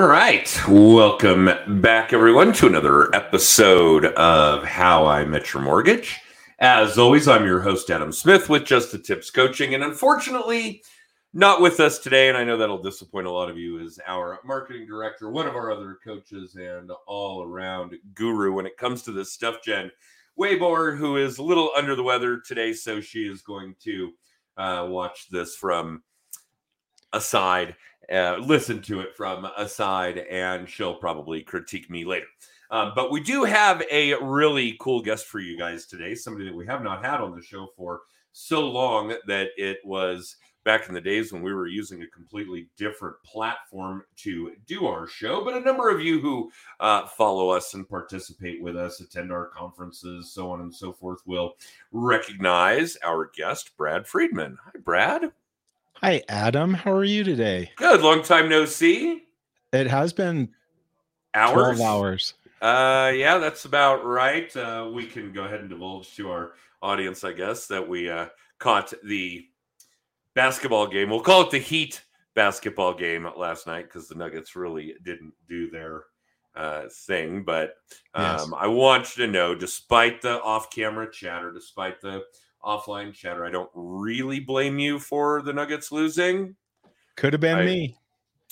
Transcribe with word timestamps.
All 0.00 0.08
right. 0.08 0.58
Welcome 0.66 1.50
back, 1.82 2.14
everyone, 2.14 2.54
to 2.54 2.66
another 2.66 3.14
episode 3.14 4.06
of 4.06 4.64
How 4.64 5.04
I 5.04 5.26
Met 5.26 5.52
Your 5.52 5.62
Mortgage. 5.62 6.18
As 6.58 6.96
always, 6.96 7.28
I'm 7.28 7.44
your 7.44 7.60
host, 7.60 7.90
Adam 7.90 8.10
Smith, 8.10 8.48
with 8.48 8.64
Just 8.64 8.92
the 8.92 8.98
Tips 8.98 9.30
Coaching. 9.30 9.74
And 9.74 9.84
unfortunately, 9.84 10.82
not 11.34 11.60
with 11.60 11.80
us 11.80 11.98
today, 11.98 12.30
and 12.30 12.38
I 12.38 12.44
know 12.44 12.56
that'll 12.56 12.80
disappoint 12.80 13.26
a 13.26 13.30
lot 13.30 13.50
of 13.50 13.58
you, 13.58 13.78
is 13.78 14.00
our 14.06 14.38
marketing 14.42 14.86
director, 14.86 15.28
one 15.28 15.46
of 15.46 15.54
our 15.54 15.70
other 15.70 15.98
coaches, 16.02 16.54
and 16.54 16.90
all 17.06 17.42
around 17.42 17.94
guru 18.14 18.54
when 18.54 18.64
it 18.64 18.78
comes 18.78 19.02
to 19.02 19.12
this 19.12 19.34
stuff, 19.34 19.56
Jen 19.62 19.90
Waybor, 20.38 20.96
who 20.96 21.18
is 21.18 21.36
a 21.36 21.42
little 21.42 21.72
under 21.76 21.94
the 21.94 22.02
weather 22.02 22.40
today. 22.40 22.72
So 22.72 23.02
she 23.02 23.28
is 23.28 23.42
going 23.42 23.74
to 23.80 24.12
uh, 24.56 24.86
watch 24.88 25.28
this 25.30 25.56
from 25.56 26.02
aside 27.12 27.76
uh, 28.10 28.36
listen 28.38 28.82
to 28.82 29.00
it 29.00 29.14
from 29.16 29.46
a 29.56 29.68
side, 29.68 30.18
and 30.18 30.68
she'll 30.68 30.94
probably 30.94 31.42
critique 31.42 31.90
me 31.90 32.04
later. 32.04 32.26
Um, 32.70 32.92
but 32.94 33.10
we 33.10 33.20
do 33.20 33.44
have 33.44 33.82
a 33.90 34.14
really 34.22 34.76
cool 34.80 35.02
guest 35.02 35.26
for 35.26 35.40
you 35.40 35.58
guys 35.58 35.86
today, 35.86 36.14
somebody 36.14 36.46
that 36.46 36.54
we 36.54 36.66
have 36.66 36.82
not 36.82 37.04
had 37.04 37.20
on 37.20 37.34
the 37.34 37.42
show 37.42 37.68
for 37.76 38.02
so 38.32 38.68
long 38.68 39.14
that 39.26 39.48
it 39.56 39.78
was 39.84 40.36
back 40.64 40.88
in 40.88 40.94
the 40.94 41.00
days 41.00 41.32
when 41.32 41.42
we 41.42 41.54
were 41.54 41.66
using 41.66 42.02
a 42.02 42.06
completely 42.08 42.68
different 42.76 43.16
platform 43.24 44.04
to 44.16 44.52
do 44.66 44.86
our 44.86 45.06
show. 45.06 45.44
But 45.44 45.56
a 45.56 45.60
number 45.60 45.88
of 45.88 46.00
you 46.00 46.20
who 46.20 46.50
uh, 46.80 47.06
follow 47.06 47.48
us 47.48 47.74
and 47.74 47.88
participate 47.88 48.62
with 48.62 48.76
us, 48.76 49.00
attend 49.00 49.32
our 49.32 49.46
conferences, 49.46 50.32
so 50.32 50.50
on 50.50 50.60
and 50.60 50.74
so 50.74 50.92
forth, 50.92 51.20
will 51.26 51.54
recognize 51.92 52.96
our 53.02 53.30
guest, 53.34 53.76
Brad 53.76 54.06
Friedman. 54.06 54.58
Hi, 54.64 54.78
Brad. 54.84 55.32
Hi, 56.02 56.22
Adam. 56.30 56.72
How 56.72 56.92
are 56.92 57.04
you 57.04 57.22
today? 57.24 57.72
Good. 57.76 58.00
Long 58.00 58.22
time 58.22 58.48
no 58.48 58.64
see. 58.64 59.24
It 59.74 59.86
has 59.86 60.14
been 60.14 60.48
hours. 61.34 61.76
12 61.76 61.80
hours. 61.82 62.34
Uh, 62.62 63.12
yeah, 63.14 63.36
that's 63.36 63.66
about 63.66 64.02
right. 64.06 64.54
Uh, 64.56 64.90
we 64.94 65.04
can 65.04 65.30
go 65.30 65.44
ahead 65.44 65.60
and 65.60 65.68
divulge 65.68 66.16
to 66.16 66.30
our 66.30 66.52
audience, 66.80 67.22
I 67.22 67.34
guess, 67.34 67.66
that 67.66 67.86
we 67.86 68.08
uh, 68.08 68.28
caught 68.58 68.94
the 69.04 69.44
basketball 70.34 70.86
game. 70.86 71.10
We'll 71.10 71.20
call 71.20 71.42
it 71.42 71.50
the 71.50 71.58
Heat 71.58 72.00
basketball 72.34 72.94
game 72.94 73.28
last 73.36 73.66
night 73.66 73.84
because 73.84 74.08
the 74.08 74.14
Nuggets 74.14 74.56
really 74.56 74.94
didn't 75.04 75.34
do 75.50 75.68
their 75.68 76.04
uh, 76.56 76.84
thing. 76.90 77.44
But 77.44 77.74
um, 78.14 78.24
yes. 78.24 78.50
I 78.56 78.68
want 78.68 79.18
you 79.18 79.26
to 79.26 79.30
know, 79.30 79.54
despite 79.54 80.22
the 80.22 80.40
off-camera 80.40 81.12
chatter, 81.12 81.52
despite 81.52 82.00
the 82.00 82.22
offline 82.64 83.14
chatter. 83.14 83.44
I 83.44 83.50
don't 83.50 83.70
really 83.74 84.40
blame 84.40 84.78
you 84.78 84.98
for 84.98 85.42
the 85.42 85.52
Nuggets 85.52 85.92
losing. 85.92 86.56
Could 87.16 87.32
have 87.32 87.40
been 87.40 87.58
I, 87.58 87.64
me. 87.64 87.96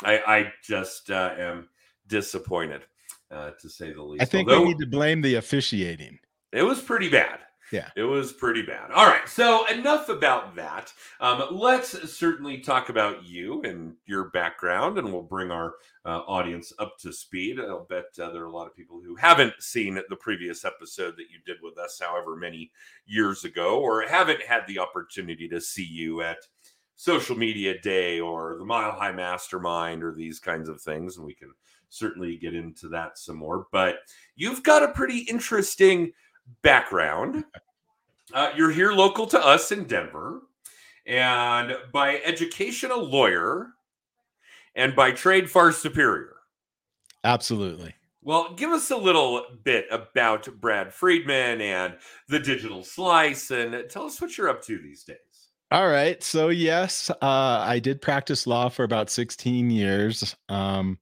I, 0.04 0.18
I 0.18 0.52
just 0.62 1.10
uh, 1.10 1.34
am 1.38 1.68
disappointed, 2.06 2.82
uh, 3.30 3.50
to 3.60 3.68
say 3.68 3.92
the 3.92 4.02
least. 4.02 4.22
I 4.22 4.24
think 4.24 4.48
Although, 4.48 4.62
we 4.62 4.68
need 4.68 4.78
to 4.78 4.86
blame 4.86 5.22
the 5.22 5.36
officiating. 5.36 6.18
It 6.52 6.62
was 6.62 6.80
pretty 6.80 7.08
bad. 7.08 7.40
Yeah. 7.70 7.90
It 7.96 8.02
was 8.02 8.32
pretty 8.32 8.62
bad. 8.62 8.90
All 8.90 9.06
right. 9.06 9.28
So, 9.28 9.66
enough 9.66 10.08
about 10.08 10.54
that. 10.56 10.92
Um, 11.20 11.44
let's 11.50 12.10
certainly 12.12 12.58
talk 12.58 12.88
about 12.88 13.24
you 13.24 13.62
and 13.62 13.94
your 14.06 14.30
background, 14.30 14.98
and 14.98 15.12
we'll 15.12 15.22
bring 15.22 15.50
our 15.50 15.74
uh, 16.04 16.20
audience 16.26 16.72
up 16.78 16.98
to 17.00 17.12
speed. 17.12 17.60
I'll 17.60 17.84
bet 17.84 18.06
uh, 18.20 18.30
there 18.30 18.42
are 18.42 18.46
a 18.46 18.52
lot 18.52 18.66
of 18.66 18.76
people 18.76 19.00
who 19.04 19.16
haven't 19.16 19.54
seen 19.60 20.00
the 20.08 20.16
previous 20.16 20.64
episode 20.64 21.16
that 21.16 21.30
you 21.30 21.38
did 21.44 21.58
with 21.62 21.78
us, 21.78 22.00
however 22.02 22.36
many 22.36 22.70
years 23.06 23.44
ago, 23.44 23.78
or 23.80 24.02
haven't 24.02 24.42
had 24.42 24.62
the 24.66 24.78
opportunity 24.78 25.48
to 25.48 25.60
see 25.60 25.84
you 25.84 26.22
at 26.22 26.38
Social 26.96 27.36
Media 27.36 27.80
Day 27.80 28.18
or 28.18 28.56
the 28.58 28.64
Mile 28.64 28.92
High 28.92 29.12
Mastermind 29.12 30.02
or 30.02 30.12
these 30.12 30.40
kinds 30.40 30.68
of 30.68 30.80
things. 30.80 31.16
And 31.16 31.24
we 31.24 31.34
can 31.34 31.52
certainly 31.90 32.36
get 32.36 32.54
into 32.54 32.88
that 32.88 33.18
some 33.18 33.36
more. 33.36 33.66
But 33.70 33.98
you've 34.34 34.62
got 34.62 34.82
a 34.82 34.92
pretty 34.92 35.18
interesting 35.20 36.12
background. 36.62 37.44
Uh, 38.32 38.52
you're 38.56 38.70
here 38.70 38.92
local 38.92 39.26
to 39.26 39.38
us 39.38 39.72
in 39.72 39.84
Denver, 39.84 40.42
and 41.06 41.76
by 41.92 42.20
education, 42.24 42.90
a 42.90 42.96
lawyer, 42.96 43.68
and 44.74 44.94
by 44.94 45.10
trade, 45.10 45.50
far 45.50 45.72
superior. 45.72 46.34
Absolutely. 47.24 47.94
Well, 48.22 48.52
give 48.54 48.70
us 48.70 48.90
a 48.90 48.96
little 48.96 49.44
bit 49.64 49.86
about 49.90 50.48
Brad 50.60 50.92
Friedman 50.92 51.60
and 51.60 51.96
the 52.28 52.38
digital 52.38 52.84
slice, 52.84 53.50
and 53.50 53.88
tell 53.88 54.04
us 54.04 54.20
what 54.20 54.36
you're 54.36 54.50
up 54.50 54.62
to 54.64 54.78
these 54.78 55.04
days. 55.04 55.16
All 55.70 55.88
right. 55.88 56.22
So, 56.22 56.48
yes, 56.48 57.10
uh, 57.10 57.16
I 57.20 57.78
did 57.78 58.00
practice 58.00 58.46
law 58.46 58.68
for 58.68 58.84
about 58.84 59.10
16 59.10 59.70
years. 59.70 60.34
Um, 60.48 60.98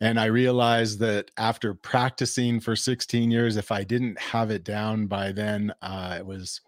and 0.00 0.20
I 0.20 0.26
realized 0.26 0.98
that 1.00 1.30
after 1.38 1.72
practicing 1.74 2.60
for 2.60 2.76
16 2.76 3.30
years, 3.30 3.56
if 3.56 3.72
I 3.72 3.82
didn't 3.82 4.18
have 4.20 4.50
it 4.50 4.62
down 4.62 5.06
by 5.06 5.32
then, 5.32 5.72
uh, 5.80 6.16
it 6.18 6.26
was 6.26 6.60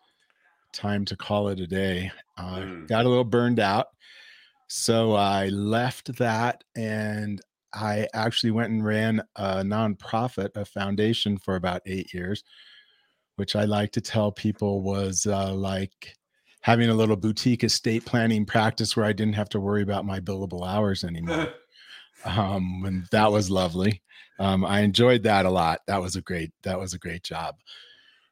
time 0.73 1.05
to 1.07 1.17
call 1.17 1.49
it 1.49 1.61
a 1.61 1.67
day. 1.67 2.11
Uh, 2.37 2.57
mm. 2.57 2.89
Got 2.89 3.05
a 3.05 3.09
little 3.09 3.25
burned 3.25 3.61
out. 3.61 3.89
So 4.69 5.15
I 5.15 5.49
left 5.49 6.17
that 6.19 6.65
and 6.77 7.41
I 7.75 8.07
actually 8.15 8.51
went 8.51 8.71
and 8.71 8.85
ran 8.85 9.23
a 9.37 9.63
nonprofit, 9.63 10.57
a 10.57 10.65
foundation 10.65 11.39
for 11.39 11.57
about 11.57 11.83
eight 11.87 12.15
years, 12.15 12.45
which 13.37 13.57
I 13.57 13.65
like 13.65 13.93
to 13.93 14.01
tell 14.01 14.33
people 14.33 14.83
was 14.83 15.27
uh, 15.27 15.53
like 15.53 16.15
having 16.63 16.89
a 16.91 16.95
little 16.95 17.17
boutique 17.17 17.65
estate 17.65 18.05
planning 18.05 18.45
practice 18.45 18.97
where 18.97 19.07
I 19.07 19.13
didn't 19.13 19.35
have 19.35 19.49
to 19.51 19.61
worry 19.61 19.83
about 19.83 20.07
my 20.07 20.21
billable 20.21 20.67
hours 20.67 21.05
anymore. 21.05 21.49
Um, 22.25 22.85
and 22.87 23.07
that 23.11 23.31
was 23.31 23.51
lovely. 23.51 24.03
Um, 24.39 24.65
I 24.65 24.81
enjoyed 24.81 25.23
that 25.25 25.47
a 25.47 25.51
lot. 25.51 25.81
That 25.87 26.01
was 26.01 26.17
a 26.17 26.23
great 26.23 26.53
that 26.63 26.79
was 26.79 26.95
a 26.95 26.99
great 26.99 27.23
job. 27.23 27.57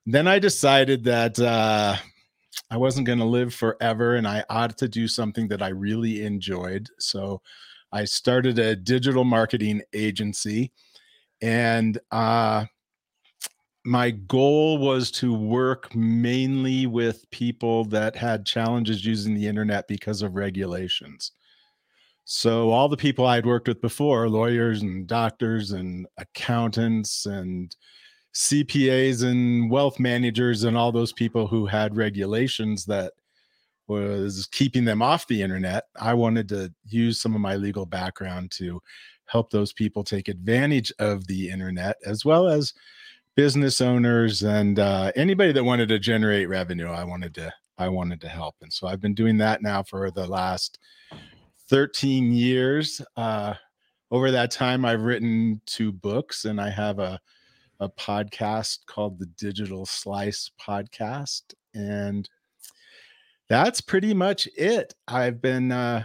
Then 0.07 0.29
I 0.29 0.39
decided 0.39 1.03
that 1.05 1.39
uh, 1.41 1.97
I 2.71 2.77
wasn't 2.77 3.07
going 3.07 3.19
to 3.19 3.25
live 3.25 3.53
forever, 3.53 4.15
and 4.15 4.27
I 4.27 4.45
ought 4.49 4.79
to 4.79 4.89
do 4.89 5.09
something 5.09 5.49
that 5.49 5.63
I 5.63 5.69
really 5.69 6.25
enjoyed. 6.25 6.89
So 6.99 7.43
I 7.93 8.05
started 8.05 8.59
a 8.59 8.77
digital 8.77 9.25
marketing 9.25 9.83
agency, 9.93 10.73
and 11.43 11.99
uh, 12.13 12.67
my 13.85 14.11
goal 14.11 14.79
was 14.79 15.11
to 15.13 15.33
work 15.33 15.95
mainly 15.95 16.87
with 16.87 17.29
people 17.31 17.85
that 17.87 18.17
had 18.17 18.45
challenges 18.45 19.05
using 19.05 19.35
the 19.35 19.47
internet 19.47 19.87
because 19.89 20.23
of 20.23 20.35
regulations. 20.35 21.33
So 22.29 22.73
all 22.73 22.89
the 22.89 22.97
people 22.97 23.25
I'd 23.25 23.47
worked 23.47 23.69
with 23.69 23.81
before, 23.81 24.29
lawyers 24.29 24.83
and 24.83 25.07
doctors 25.07 25.71
and 25.71 26.09
accountants 26.19 27.25
and 27.27 27.75
CPAs 28.35 29.23
and 29.23 29.71
wealth 29.71 30.01
managers 30.01 30.65
and 30.65 30.77
all 30.77 30.91
those 30.91 31.13
people 31.13 31.47
who 31.47 31.67
had 31.67 31.97
regulations 31.97 32.85
that 32.87 33.13
was 33.87 34.49
keeping 34.51 34.85
them 34.85 35.03
off 35.03 35.29
the 35.29 35.41
internet. 35.41 35.85
I 36.01 36.15
wanted 36.15 36.49
to 36.49 36.75
use 36.85 37.21
some 37.21 37.37
of 37.37 37.41
my 37.41 37.55
legal 37.55 37.87
background 37.87 38.51
to 38.57 38.83
help 39.27 39.51
those 39.51 39.73
people 39.73 40.03
take 40.03 40.27
advantage 40.27 40.93
of 40.99 41.29
the 41.29 41.49
internet 41.49 41.97
as 42.05 42.25
well 42.25 42.49
as 42.49 42.75
business 43.37 43.81
owners 43.81 44.43
and 44.43 44.81
uh, 44.81 45.13
anybody 45.15 45.53
that 45.53 45.63
wanted 45.63 45.89
to 45.91 46.01
generate 46.01 46.49
revenue. 46.49 46.89
I 46.89 47.05
wanted 47.05 47.37
to 47.37 47.55
I 47.79 47.89
wanted 47.89 48.21
to 48.23 48.29
help, 48.29 48.57
and 48.63 48.73
so 48.73 48.89
I've 48.89 49.03
been 49.03 49.15
doing 49.15 49.37
that 49.39 49.63
now 49.63 49.85
for 49.85 50.11
the 50.11 50.27
last 50.27 50.81
13 51.69 52.33
years. 52.33 53.01
Uh, 53.17 53.55
over 54.11 54.31
that 54.31 54.51
time, 54.51 54.85
I've 54.85 55.03
written 55.03 55.61
two 55.67 55.93
books 55.93 56.45
and 56.45 56.61
I 56.61 56.71
have 56.71 56.99
a, 56.99 57.21
a 57.81 57.89
podcast 57.89 58.87
called 58.87 59.19
the 59.19 59.27
Digital 59.27 59.85
Slice 59.85 60.51
Podcast. 60.61 61.43
And 61.75 62.29
that's 63.49 63.81
pretty 63.81 64.15
much 64.15 64.49
it. 64.57 64.95
I've 65.09 65.43
been 65.43 65.73
uh, 65.73 66.05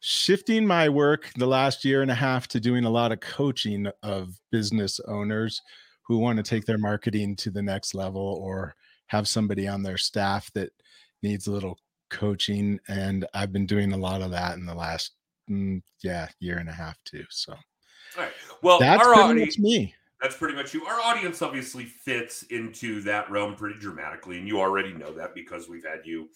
shifting 0.00 0.66
my 0.66 0.88
work 0.88 1.30
the 1.36 1.46
last 1.46 1.84
year 1.84 2.02
and 2.02 2.10
a 2.10 2.14
half 2.14 2.48
to 2.48 2.60
doing 2.60 2.84
a 2.84 2.90
lot 2.90 3.12
of 3.12 3.20
coaching 3.20 3.86
of 4.02 4.38
business 4.50 5.00
owners 5.08 5.60
who 6.02 6.18
want 6.18 6.36
to 6.36 6.42
take 6.42 6.64
their 6.64 6.78
marketing 6.78 7.36
to 7.36 7.50
the 7.50 7.62
next 7.62 7.94
level 7.94 8.40
or 8.42 8.74
have 9.08 9.28
somebody 9.28 9.66
on 9.66 9.82
their 9.82 9.98
staff 9.98 10.50
that 10.52 10.70
needs 11.22 11.46
a 11.46 11.50
little 11.50 11.78
coaching, 12.10 12.80
and 12.88 13.26
I've 13.34 13.52
been 13.52 13.66
doing 13.66 13.92
a 13.92 13.96
lot 13.96 14.22
of 14.22 14.30
that 14.32 14.56
in 14.56 14.66
the 14.66 14.74
last 14.74 15.12
mm, 15.50 15.82
yeah 16.02 16.28
year 16.40 16.58
and 16.58 16.68
a 16.68 16.72
half 16.72 16.96
too. 17.04 17.24
So, 17.30 17.52
all 17.52 17.58
right. 18.16 18.32
Well, 18.62 18.78
that's 18.78 19.02
our 19.02 19.14
pretty 19.14 19.22
audience, 19.22 19.58
much 19.58 19.62
me. 19.62 19.94
That's 20.20 20.36
pretty 20.36 20.54
much 20.54 20.72
you. 20.72 20.84
Our 20.86 21.00
audience 21.00 21.42
obviously 21.42 21.84
fits 21.84 22.42
into 22.44 23.02
that 23.02 23.30
realm 23.30 23.54
pretty 23.54 23.78
dramatically, 23.78 24.38
and 24.38 24.48
you 24.48 24.60
already 24.60 24.92
know 24.92 25.12
that 25.12 25.34
because 25.34 25.68
we've 25.68 25.84
had 25.84 26.00
you 26.04 26.28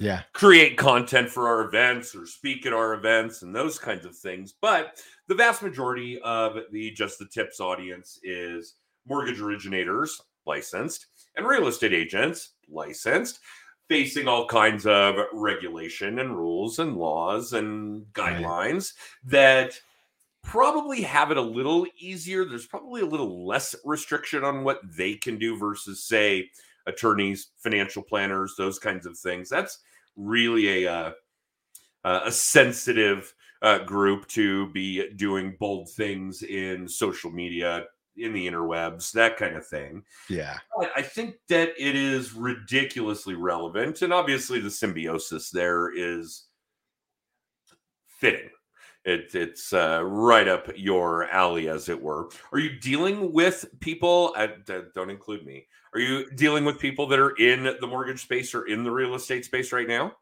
yeah 0.00 0.22
create 0.32 0.76
content 0.76 1.28
for 1.28 1.46
our 1.46 1.68
events 1.68 2.14
or 2.16 2.26
speak 2.26 2.66
at 2.66 2.72
our 2.72 2.94
events 2.94 3.42
and 3.42 3.54
those 3.54 3.78
kinds 3.78 4.06
of 4.06 4.16
things 4.16 4.54
but 4.60 5.00
the 5.28 5.34
vast 5.34 5.62
majority 5.62 6.18
of 6.22 6.56
the 6.72 6.90
just 6.90 7.18
the 7.18 7.26
tips 7.26 7.60
audience 7.60 8.18
is 8.24 8.76
mortgage 9.06 9.40
originators 9.40 10.20
licensed 10.46 11.06
and 11.36 11.46
real 11.46 11.68
estate 11.68 11.92
agents 11.92 12.54
licensed 12.68 13.40
facing 13.90 14.28
all 14.28 14.46
kinds 14.46 14.86
of 14.86 15.16
regulation 15.32 16.20
and 16.20 16.36
rules 16.36 16.78
and 16.78 16.96
laws 16.96 17.54
and 17.54 18.04
guidelines 18.12 18.92
right. 19.24 19.32
that 19.32 19.80
probably 20.44 21.02
have 21.02 21.32
it 21.32 21.36
a 21.36 21.42
little 21.42 21.84
easier. 21.98 22.44
There's 22.44 22.68
probably 22.68 23.02
a 23.02 23.06
little 23.06 23.44
less 23.44 23.74
restriction 23.84 24.44
on 24.44 24.62
what 24.62 24.78
they 24.96 25.14
can 25.14 25.38
do 25.38 25.58
versus, 25.58 26.04
say, 26.04 26.50
attorneys, 26.86 27.48
financial 27.58 28.00
planners, 28.00 28.54
those 28.56 28.78
kinds 28.78 29.06
of 29.06 29.18
things. 29.18 29.48
That's 29.48 29.80
really 30.14 30.84
a 30.84 30.92
uh, 30.92 31.12
a 32.04 32.30
sensitive 32.30 33.34
uh, 33.60 33.78
group 33.78 34.28
to 34.28 34.68
be 34.68 35.10
doing 35.16 35.56
bold 35.58 35.90
things 35.90 36.44
in 36.44 36.86
social 36.86 37.30
media, 37.32 37.86
in 38.20 38.32
the 38.32 38.46
interwebs, 38.46 39.12
that 39.12 39.36
kind 39.36 39.56
of 39.56 39.66
thing. 39.66 40.04
Yeah. 40.28 40.58
But 40.78 40.90
I 40.96 41.02
think 41.02 41.36
that 41.48 41.70
it 41.78 41.96
is 41.96 42.32
ridiculously 42.32 43.34
relevant. 43.34 44.02
And 44.02 44.12
obviously, 44.12 44.60
the 44.60 44.70
symbiosis 44.70 45.50
there 45.50 45.90
is 45.94 46.46
fitting. 48.06 48.50
It, 49.04 49.34
it's 49.34 49.72
uh, 49.72 50.02
right 50.04 50.46
up 50.46 50.70
your 50.76 51.24
alley, 51.30 51.68
as 51.68 51.88
it 51.88 52.00
were. 52.00 52.28
Are 52.52 52.58
you 52.58 52.78
dealing 52.78 53.32
with 53.32 53.64
people? 53.80 54.34
Uh, 54.36 54.48
don't 54.94 55.10
include 55.10 55.46
me. 55.46 55.66
Are 55.94 56.00
you 56.00 56.30
dealing 56.32 56.64
with 56.64 56.78
people 56.78 57.06
that 57.08 57.18
are 57.18 57.34
in 57.36 57.64
the 57.80 57.86
mortgage 57.86 58.22
space 58.22 58.54
or 58.54 58.66
in 58.66 58.84
the 58.84 58.90
real 58.90 59.14
estate 59.14 59.44
space 59.46 59.72
right 59.72 59.88
now? 59.88 60.12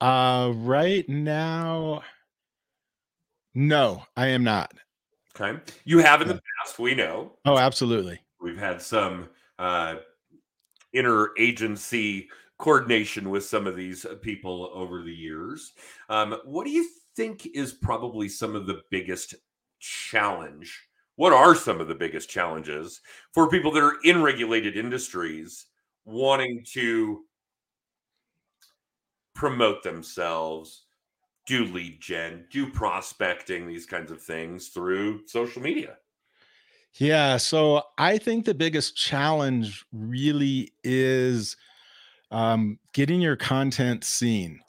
Uh, 0.00 0.52
right 0.56 1.08
now, 1.08 2.02
no, 3.54 4.02
I 4.16 4.28
am 4.28 4.44
not. 4.44 4.72
Okay. 5.40 5.60
You 5.84 5.98
have 5.98 6.20
in 6.22 6.28
the 6.28 6.40
past, 6.64 6.78
we 6.78 6.94
know. 6.94 7.32
Oh, 7.44 7.58
absolutely. 7.58 8.20
We've 8.40 8.58
had 8.58 8.82
some 8.82 9.28
uh, 9.58 9.96
interagency 10.94 12.26
coordination 12.58 13.30
with 13.30 13.44
some 13.44 13.66
of 13.66 13.76
these 13.76 14.04
people 14.20 14.70
over 14.74 15.02
the 15.02 15.14
years. 15.14 15.72
Um, 16.08 16.38
what 16.44 16.64
do 16.64 16.70
you 16.70 16.88
think 17.14 17.46
is 17.54 17.72
probably 17.72 18.28
some 18.28 18.56
of 18.56 18.66
the 18.66 18.82
biggest 18.90 19.34
challenge? 19.78 20.80
What 21.16 21.32
are 21.32 21.54
some 21.54 21.80
of 21.80 21.88
the 21.88 21.94
biggest 21.94 22.28
challenges 22.28 23.00
for 23.32 23.48
people 23.48 23.70
that 23.72 23.82
are 23.82 23.96
in 24.04 24.22
regulated 24.22 24.76
industries 24.76 25.66
wanting 26.04 26.64
to 26.72 27.24
promote 29.34 29.82
themselves, 29.82 30.84
do 31.48 31.64
lead 31.64 31.98
gen, 31.98 32.44
do 32.50 32.70
prospecting, 32.70 33.66
these 33.66 33.86
kinds 33.86 34.12
of 34.12 34.20
things 34.20 34.68
through 34.68 35.26
social 35.26 35.62
media? 35.62 35.96
Yeah. 36.98 37.38
So 37.38 37.82
I 37.96 38.18
think 38.18 38.44
the 38.44 38.54
biggest 38.54 38.96
challenge 38.96 39.84
really 39.90 40.72
is 40.84 41.56
um, 42.30 42.78
getting 42.92 43.20
your 43.22 43.36
content 43.36 44.04
seen. 44.04 44.60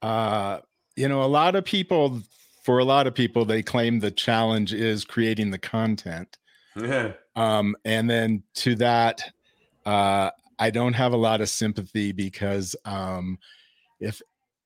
Uh, 0.00 0.60
you 0.96 1.08
know, 1.08 1.24
a 1.24 1.26
lot 1.26 1.56
of 1.56 1.64
people, 1.64 2.22
for 2.62 2.78
a 2.78 2.84
lot 2.84 3.08
of 3.08 3.14
people, 3.14 3.44
they 3.44 3.62
claim 3.62 3.98
the 3.98 4.12
challenge 4.12 4.72
is 4.72 5.04
creating 5.04 5.50
the 5.50 5.58
content. 5.58 6.38
Yeah. 6.76 7.12
Um, 7.36 7.74
and 7.84 8.08
then 8.08 8.44
to 8.54 8.76
that, 8.76 9.20
uh, 9.84 10.30
I 10.56 10.70
don't 10.70 10.92
have 10.92 11.12
a 11.12 11.16
lot 11.16 11.40
of 11.40 11.48
sympathy 11.48 12.12
because 12.12 12.76
um, 12.84 13.40
if 13.98 14.22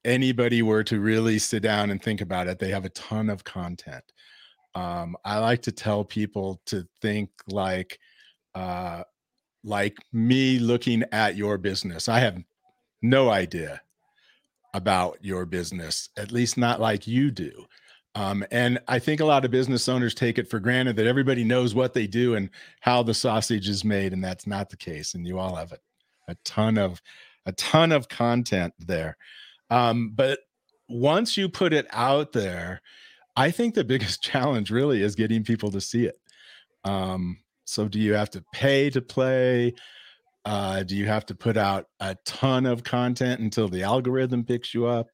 anybody 0.09 0.63
were 0.63 0.83
to 0.85 1.01
really 1.01 1.39
sit 1.39 1.63
down 1.63 1.91
and 1.91 2.03
think 2.03 2.21
about 2.21 2.49
it, 2.49 2.59
they 2.59 2.71
have 2.71 2.85
a 2.85 2.91
ton 2.91 3.31
of 3.31 3.45
content. 3.45 4.05
Um, 4.75 5.17
I 5.25 5.39
like 5.39 5.63
to 5.63 5.73
tell 5.73 6.05
people 6.05 6.61
to 6.67 6.87
think 7.01 7.31
like, 7.49 7.99
uh, 8.55 9.03
like 9.65 9.97
me 10.13 10.59
looking 10.59 11.05
at 11.13 11.37
your 11.37 11.59
business. 11.59 12.09
I 12.09 12.21
have 12.21 12.43
no 13.03 13.31
idea 13.31 13.81
about 14.75 15.19
your 15.21 15.45
business, 15.45 16.09
at 16.17 16.33
least 16.33 16.57
not 16.57 16.81
like 16.81 17.07
you 17.07 17.31
do. 17.31 17.67
Um, 18.15 18.45
and 18.51 18.81
I 18.89 18.99
think 18.99 19.21
a 19.21 19.25
lot 19.25 19.45
of 19.45 19.51
business 19.51 19.89
owners 19.89 20.15
take 20.15 20.39
it 20.39 20.51
for 20.51 20.59
granted 20.59 20.97
that 20.97 21.07
everybody 21.07 21.45
knows 21.45 21.75
what 21.75 21.95
they 21.95 22.07
do 22.07 22.35
and 22.35 22.51
how 22.81 23.03
the 23.03 23.15
sausage 23.15 23.69
is 23.69 23.85
made, 23.85 24.13
and 24.13 24.25
that's 24.25 24.47
not 24.47 24.71
the 24.71 24.77
case. 24.77 25.15
And 25.15 25.27
you 25.27 25.39
all 25.39 25.55
have 25.55 25.73
a, 25.73 25.79
a 26.29 26.35
ton 26.45 26.79
of 26.79 27.01
a 27.47 27.53
ton 27.53 27.93
of 27.93 28.09
content 28.09 28.75
there. 28.79 29.17
Um, 29.71 30.13
but 30.15 30.41
once 30.89 31.37
you 31.37 31.49
put 31.49 31.73
it 31.73 31.87
out 31.91 32.33
there, 32.33 32.81
I 33.37 33.51
think 33.51 33.75
the 33.75 33.85
biggest 33.85 34.23
challenge 34.23 34.71
really 34.71 35.03
is 35.03 35.15
getting 35.15 35.45
people 35.45 35.71
to 35.71 35.81
see 35.81 36.07
it. 36.07 36.19
Um, 36.85 37.39
so, 37.65 37.87
do 37.87 37.99
you 37.99 38.15
have 38.15 38.31
to 38.31 38.45
pay 38.53 38.91
to 38.91 39.03
play? 39.03 39.75
Uh, 40.45 40.83
do 40.83 40.97
you 40.97 41.07
have 41.07 41.27
to 41.27 41.35
put 41.35 41.57
out 41.57 41.87
a 42.01 42.17
ton 42.25 42.65
of 42.65 42.83
content 42.83 43.41
until 43.41 43.69
the 43.69 43.83
algorithm 43.83 44.45
picks 44.45 44.73
you 44.73 44.87
up? 44.87 45.09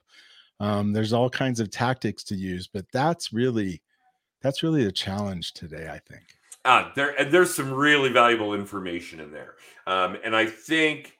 Um, 0.60 0.92
there's 0.92 1.12
all 1.12 1.28
kinds 1.28 1.58
of 1.58 1.70
tactics 1.70 2.22
to 2.24 2.36
use, 2.36 2.68
but 2.72 2.86
that's 2.92 3.32
really 3.32 3.82
that's 4.40 4.62
really 4.62 4.86
a 4.86 4.92
challenge 4.92 5.52
today. 5.52 5.88
I 5.88 5.98
think. 6.08 6.22
Ah, 6.64 6.92
there 6.94 7.24
there's 7.24 7.52
some 7.52 7.72
really 7.72 8.10
valuable 8.10 8.54
information 8.54 9.18
in 9.18 9.32
there, 9.32 9.56
um, 9.86 10.16
and 10.24 10.36
I 10.36 10.46
think 10.46 11.18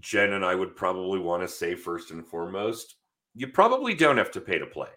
Jen 0.00 0.32
and 0.32 0.44
I 0.44 0.54
would 0.54 0.76
probably 0.76 1.18
want 1.18 1.42
to 1.42 1.48
say 1.48 1.74
first 1.74 2.10
and 2.10 2.26
foremost, 2.26 2.96
you 3.34 3.48
probably 3.48 3.94
don't 3.94 4.16
have 4.18 4.30
to 4.32 4.40
pay 4.40 4.58
to 4.58 4.66
play. 4.66 4.88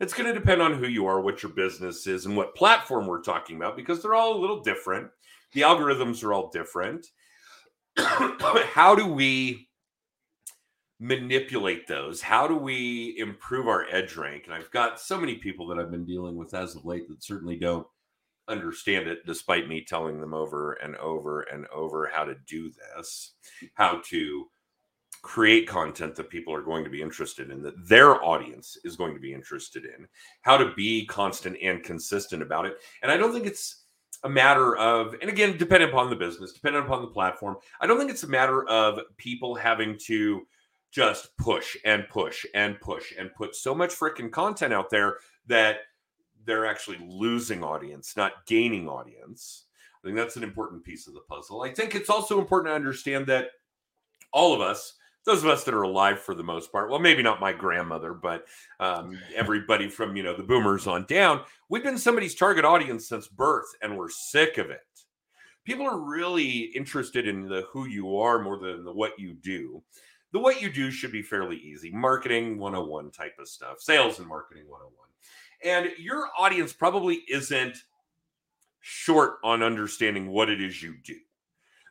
It's 0.00 0.12
going 0.12 0.26
to 0.26 0.38
depend 0.38 0.60
on 0.60 0.74
who 0.74 0.88
you 0.88 1.06
are, 1.06 1.20
what 1.20 1.42
your 1.42 1.52
business 1.52 2.06
is, 2.06 2.26
and 2.26 2.36
what 2.36 2.56
platform 2.56 3.06
we're 3.06 3.22
talking 3.22 3.56
about 3.56 3.76
because 3.76 4.02
they're 4.02 4.14
all 4.14 4.36
a 4.36 4.40
little 4.40 4.60
different. 4.60 5.08
The 5.52 5.60
algorithms 5.60 6.24
are 6.24 6.32
all 6.32 6.50
different. 6.50 7.06
How 7.96 8.94
do 8.96 9.06
we 9.06 9.68
manipulate 10.98 11.86
those? 11.86 12.20
How 12.20 12.48
do 12.48 12.56
we 12.56 13.14
improve 13.18 13.68
our 13.68 13.86
edge 13.90 14.16
rank? 14.16 14.44
And 14.46 14.54
I've 14.54 14.70
got 14.72 15.00
so 15.00 15.18
many 15.18 15.36
people 15.36 15.66
that 15.68 15.78
I've 15.78 15.92
been 15.92 16.04
dealing 16.04 16.34
with 16.36 16.54
as 16.54 16.74
of 16.74 16.84
late 16.84 17.08
that 17.08 17.22
certainly 17.22 17.56
don't 17.56 17.86
understand 18.48 19.08
it 19.08 19.26
despite 19.26 19.68
me 19.68 19.82
telling 19.82 20.20
them 20.20 20.34
over 20.34 20.74
and 20.74 20.96
over 20.96 21.42
and 21.42 21.66
over 21.74 22.10
how 22.12 22.24
to 22.24 22.34
do 22.46 22.70
this, 22.70 23.32
how 23.74 24.00
to 24.06 24.46
create 25.22 25.66
content 25.66 26.14
that 26.14 26.28
people 26.28 26.54
are 26.54 26.62
going 26.62 26.84
to 26.84 26.90
be 26.90 27.00
interested 27.00 27.50
in, 27.50 27.62
that 27.62 27.88
their 27.88 28.22
audience 28.22 28.76
is 28.84 28.96
going 28.96 29.14
to 29.14 29.20
be 29.20 29.32
interested 29.32 29.84
in, 29.84 30.06
how 30.42 30.56
to 30.56 30.74
be 30.74 31.06
constant 31.06 31.56
and 31.62 31.82
consistent 31.82 32.42
about 32.42 32.66
it. 32.66 32.76
And 33.02 33.10
I 33.10 33.16
don't 33.16 33.32
think 33.32 33.46
it's 33.46 33.84
a 34.22 34.28
matter 34.28 34.76
of, 34.76 35.14
and 35.20 35.30
again, 35.30 35.56
depending 35.56 35.88
upon 35.88 36.10
the 36.10 36.16
business, 36.16 36.52
depending 36.52 36.82
upon 36.82 37.00
the 37.00 37.08
platform, 37.08 37.56
I 37.80 37.86
don't 37.86 37.98
think 37.98 38.10
it's 38.10 38.22
a 38.22 38.28
matter 38.28 38.68
of 38.68 39.00
people 39.16 39.54
having 39.54 39.98
to 40.06 40.46
just 40.90 41.36
push 41.38 41.76
and 41.84 42.06
push 42.08 42.44
and 42.54 42.78
push 42.80 43.12
and 43.18 43.34
put 43.34 43.56
so 43.56 43.74
much 43.74 43.90
freaking 43.90 44.30
content 44.30 44.72
out 44.72 44.90
there 44.90 45.16
that 45.46 45.78
they're 46.44 46.66
actually 46.66 46.98
losing 47.06 47.62
audience, 47.62 48.16
not 48.16 48.46
gaining 48.46 48.88
audience. 48.88 49.64
I 50.02 50.06
think 50.06 50.16
that's 50.16 50.36
an 50.36 50.42
important 50.42 50.84
piece 50.84 51.06
of 51.06 51.14
the 51.14 51.20
puzzle. 51.28 51.62
I 51.62 51.72
think 51.72 51.94
it's 51.94 52.10
also 52.10 52.38
important 52.38 52.70
to 52.70 52.76
understand 52.76 53.26
that 53.28 53.48
all 54.32 54.52
of 54.52 54.60
us, 54.60 54.94
those 55.24 55.42
of 55.42 55.48
us 55.48 55.64
that 55.64 55.74
are 55.74 55.82
alive 55.82 56.20
for 56.20 56.34
the 56.34 56.42
most 56.42 56.70
part, 56.70 56.90
well, 56.90 56.98
maybe 56.98 57.22
not 57.22 57.40
my 57.40 57.52
grandmother, 57.52 58.12
but 58.12 58.44
um, 58.80 59.18
everybody 59.34 59.88
from 59.88 60.16
you 60.16 60.22
know 60.22 60.36
the 60.36 60.42
boomers 60.42 60.86
on 60.86 61.06
down, 61.06 61.40
we've 61.68 61.84
been 61.84 61.98
somebody's 61.98 62.34
target 62.34 62.64
audience 62.64 63.08
since 63.08 63.28
birth, 63.28 63.68
and 63.82 63.96
we're 63.96 64.10
sick 64.10 64.58
of 64.58 64.70
it. 64.70 64.80
People 65.64 65.86
are 65.86 65.98
really 65.98 66.64
interested 66.76 67.26
in 67.26 67.48
the 67.48 67.66
who 67.72 67.86
you 67.86 68.18
are 68.18 68.42
more 68.42 68.58
than 68.58 68.84
the 68.84 68.92
what 68.92 69.18
you 69.18 69.32
do. 69.32 69.82
The 70.32 70.40
what 70.40 70.60
you 70.60 70.70
do 70.70 70.90
should 70.90 71.12
be 71.12 71.22
fairly 71.22 71.56
easy, 71.56 71.90
marketing 71.92 72.58
101 72.58 73.12
type 73.12 73.36
of 73.38 73.48
stuff, 73.48 73.80
sales 73.80 74.18
and 74.18 74.28
marketing 74.28 74.64
101 74.68 75.04
and 75.64 75.90
your 75.98 76.28
audience 76.38 76.72
probably 76.72 77.22
isn't 77.28 77.76
short 78.80 79.36
on 79.42 79.62
understanding 79.62 80.30
what 80.30 80.50
it 80.50 80.60
is 80.60 80.82
you 80.82 80.94
do. 81.02 81.16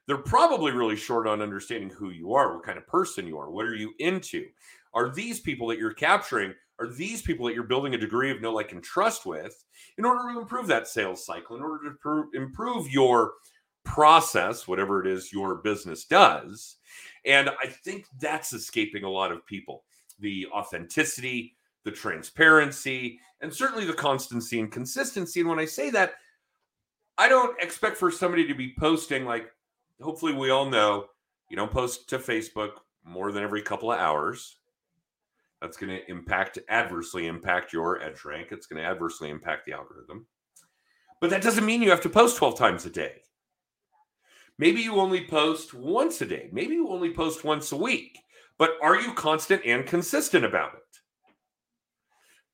They're 0.05 0.17
probably 0.17 0.71
really 0.71 0.95
short 0.95 1.27
on 1.27 1.41
understanding 1.41 1.89
who 1.89 2.11
you 2.11 2.33
are, 2.33 2.53
what 2.53 2.63
kind 2.63 2.77
of 2.77 2.85
person 2.87 3.25
you 3.25 3.37
are, 3.37 3.49
what 3.49 3.65
are 3.65 3.75
you 3.75 3.93
into? 3.99 4.45
Are 4.93 5.09
these 5.09 5.39
people 5.39 5.67
that 5.67 5.79
you're 5.79 5.93
capturing, 5.93 6.53
are 6.79 6.87
these 6.87 7.21
people 7.21 7.45
that 7.47 7.55
you're 7.55 7.63
building 7.63 7.95
a 7.95 7.97
degree 7.97 8.29
of 8.29 8.41
know, 8.41 8.51
like, 8.51 8.73
and 8.73 8.83
trust 8.83 9.25
with 9.25 9.63
in 9.97 10.05
order 10.05 10.31
to 10.31 10.39
improve 10.39 10.67
that 10.67 10.87
sales 10.87 11.25
cycle, 11.25 11.55
in 11.55 11.63
order 11.63 11.95
to 12.03 12.29
improve 12.33 12.91
your 12.91 13.33
process, 13.85 14.67
whatever 14.67 15.03
it 15.03 15.07
is 15.07 15.33
your 15.33 15.55
business 15.55 16.05
does? 16.05 16.75
And 17.25 17.49
I 17.49 17.67
think 17.67 18.05
that's 18.19 18.53
escaping 18.53 19.03
a 19.03 19.09
lot 19.09 19.31
of 19.31 19.45
people 19.45 19.83
the 20.19 20.45
authenticity, 20.53 21.55
the 21.83 21.91
transparency, 21.91 23.19
and 23.41 23.53
certainly 23.53 23.85
the 23.85 23.93
constancy 23.93 24.59
and 24.59 24.71
consistency. 24.71 25.41
And 25.41 25.49
when 25.49 25.59
I 25.59 25.65
say 25.65 25.89
that, 25.91 26.13
I 27.17 27.29
don't 27.29 27.61
expect 27.61 27.97
for 27.97 28.09
somebody 28.09 28.47
to 28.47 28.55
be 28.55 28.73
posting 28.77 29.25
like, 29.25 29.51
hopefully, 30.01 30.33
we 30.33 30.49
all 30.49 30.69
know 30.69 31.07
you 31.49 31.57
don't 31.57 31.71
post 31.71 32.09
to 32.09 32.19
Facebook 32.19 32.71
more 33.03 33.31
than 33.31 33.43
every 33.43 33.61
couple 33.61 33.91
of 33.91 33.99
hours. 33.99 34.57
That's 35.61 35.77
going 35.77 35.91
to 35.91 36.09
impact, 36.09 36.59
adversely 36.69 37.27
impact 37.27 37.71
your 37.71 38.01
edge 38.01 38.25
rank. 38.25 38.47
It's 38.51 38.65
going 38.65 38.81
to 38.81 38.87
adversely 38.87 39.29
impact 39.29 39.65
the 39.65 39.73
algorithm. 39.73 40.25
But 41.21 41.29
that 41.29 41.41
doesn't 41.41 41.65
mean 41.65 41.81
you 41.81 41.89
have 41.89 42.01
to 42.01 42.09
post 42.09 42.37
12 42.37 42.57
times 42.57 42.85
a 42.85 42.89
day. 42.89 43.21
Maybe 44.57 44.81
you 44.81 44.95
only 44.95 45.25
post 45.25 45.73
once 45.73 46.21
a 46.21 46.25
day. 46.25 46.49
Maybe 46.51 46.73
you 46.73 46.89
only 46.89 47.13
post 47.13 47.43
once 47.43 47.71
a 47.71 47.77
week. 47.77 48.19
But 48.57 48.71
are 48.81 48.99
you 48.99 49.13
constant 49.13 49.65
and 49.65 49.85
consistent 49.85 50.45
about 50.45 50.73
it? 50.73 50.99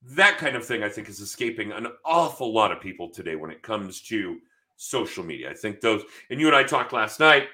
That 0.01 0.37
kind 0.37 0.55
of 0.55 0.65
thing, 0.65 0.83
I 0.83 0.89
think, 0.89 1.09
is 1.09 1.19
escaping 1.19 1.71
an 1.71 1.87
awful 2.05 2.53
lot 2.53 2.71
of 2.71 2.81
people 2.81 3.09
today 3.09 3.35
when 3.35 3.51
it 3.51 3.61
comes 3.61 4.01
to 4.03 4.37
social 4.77 5.23
media. 5.23 5.49
I 5.49 5.53
think 5.53 5.81
those, 5.81 6.03
and 6.29 6.39
you 6.39 6.47
and 6.47 6.55
I 6.55 6.63
talked 6.63 6.93
last 6.93 7.19
night 7.19 7.47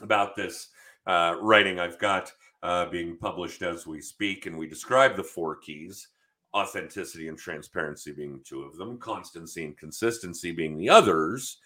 about 0.00 0.34
this 0.34 0.68
uh, 1.06 1.36
writing 1.40 1.78
I've 1.78 1.98
got 1.98 2.32
uh, 2.62 2.86
being 2.86 3.18
published 3.18 3.62
as 3.62 3.86
we 3.86 4.00
speak, 4.00 4.46
and 4.46 4.56
we 4.56 4.66
describe 4.66 5.16
the 5.16 5.22
four 5.22 5.56
keys 5.56 6.08
authenticity 6.54 7.28
and 7.28 7.36
transparency 7.36 8.12
being 8.12 8.40
two 8.44 8.62
of 8.62 8.76
them, 8.76 8.96
constancy 8.98 9.64
and 9.64 9.76
consistency 9.76 10.52
being 10.52 10.78
the 10.78 10.88
others. 10.88 11.58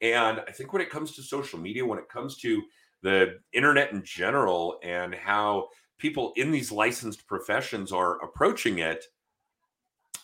And 0.00 0.40
I 0.48 0.50
think 0.50 0.72
when 0.72 0.82
it 0.82 0.90
comes 0.90 1.14
to 1.14 1.22
social 1.22 1.58
media, 1.58 1.84
when 1.84 1.98
it 1.98 2.08
comes 2.08 2.38
to 2.38 2.62
the 3.02 3.38
internet 3.52 3.92
in 3.92 4.02
general, 4.02 4.80
and 4.82 5.14
how 5.14 5.68
people 5.98 6.32
in 6.36 6.50
these 6.50 6.72
licensed 6.72 7.26
professions 7.26 7.92
are 7.92 8.22
approaching 8.24 8.78
it, 8.78 9.04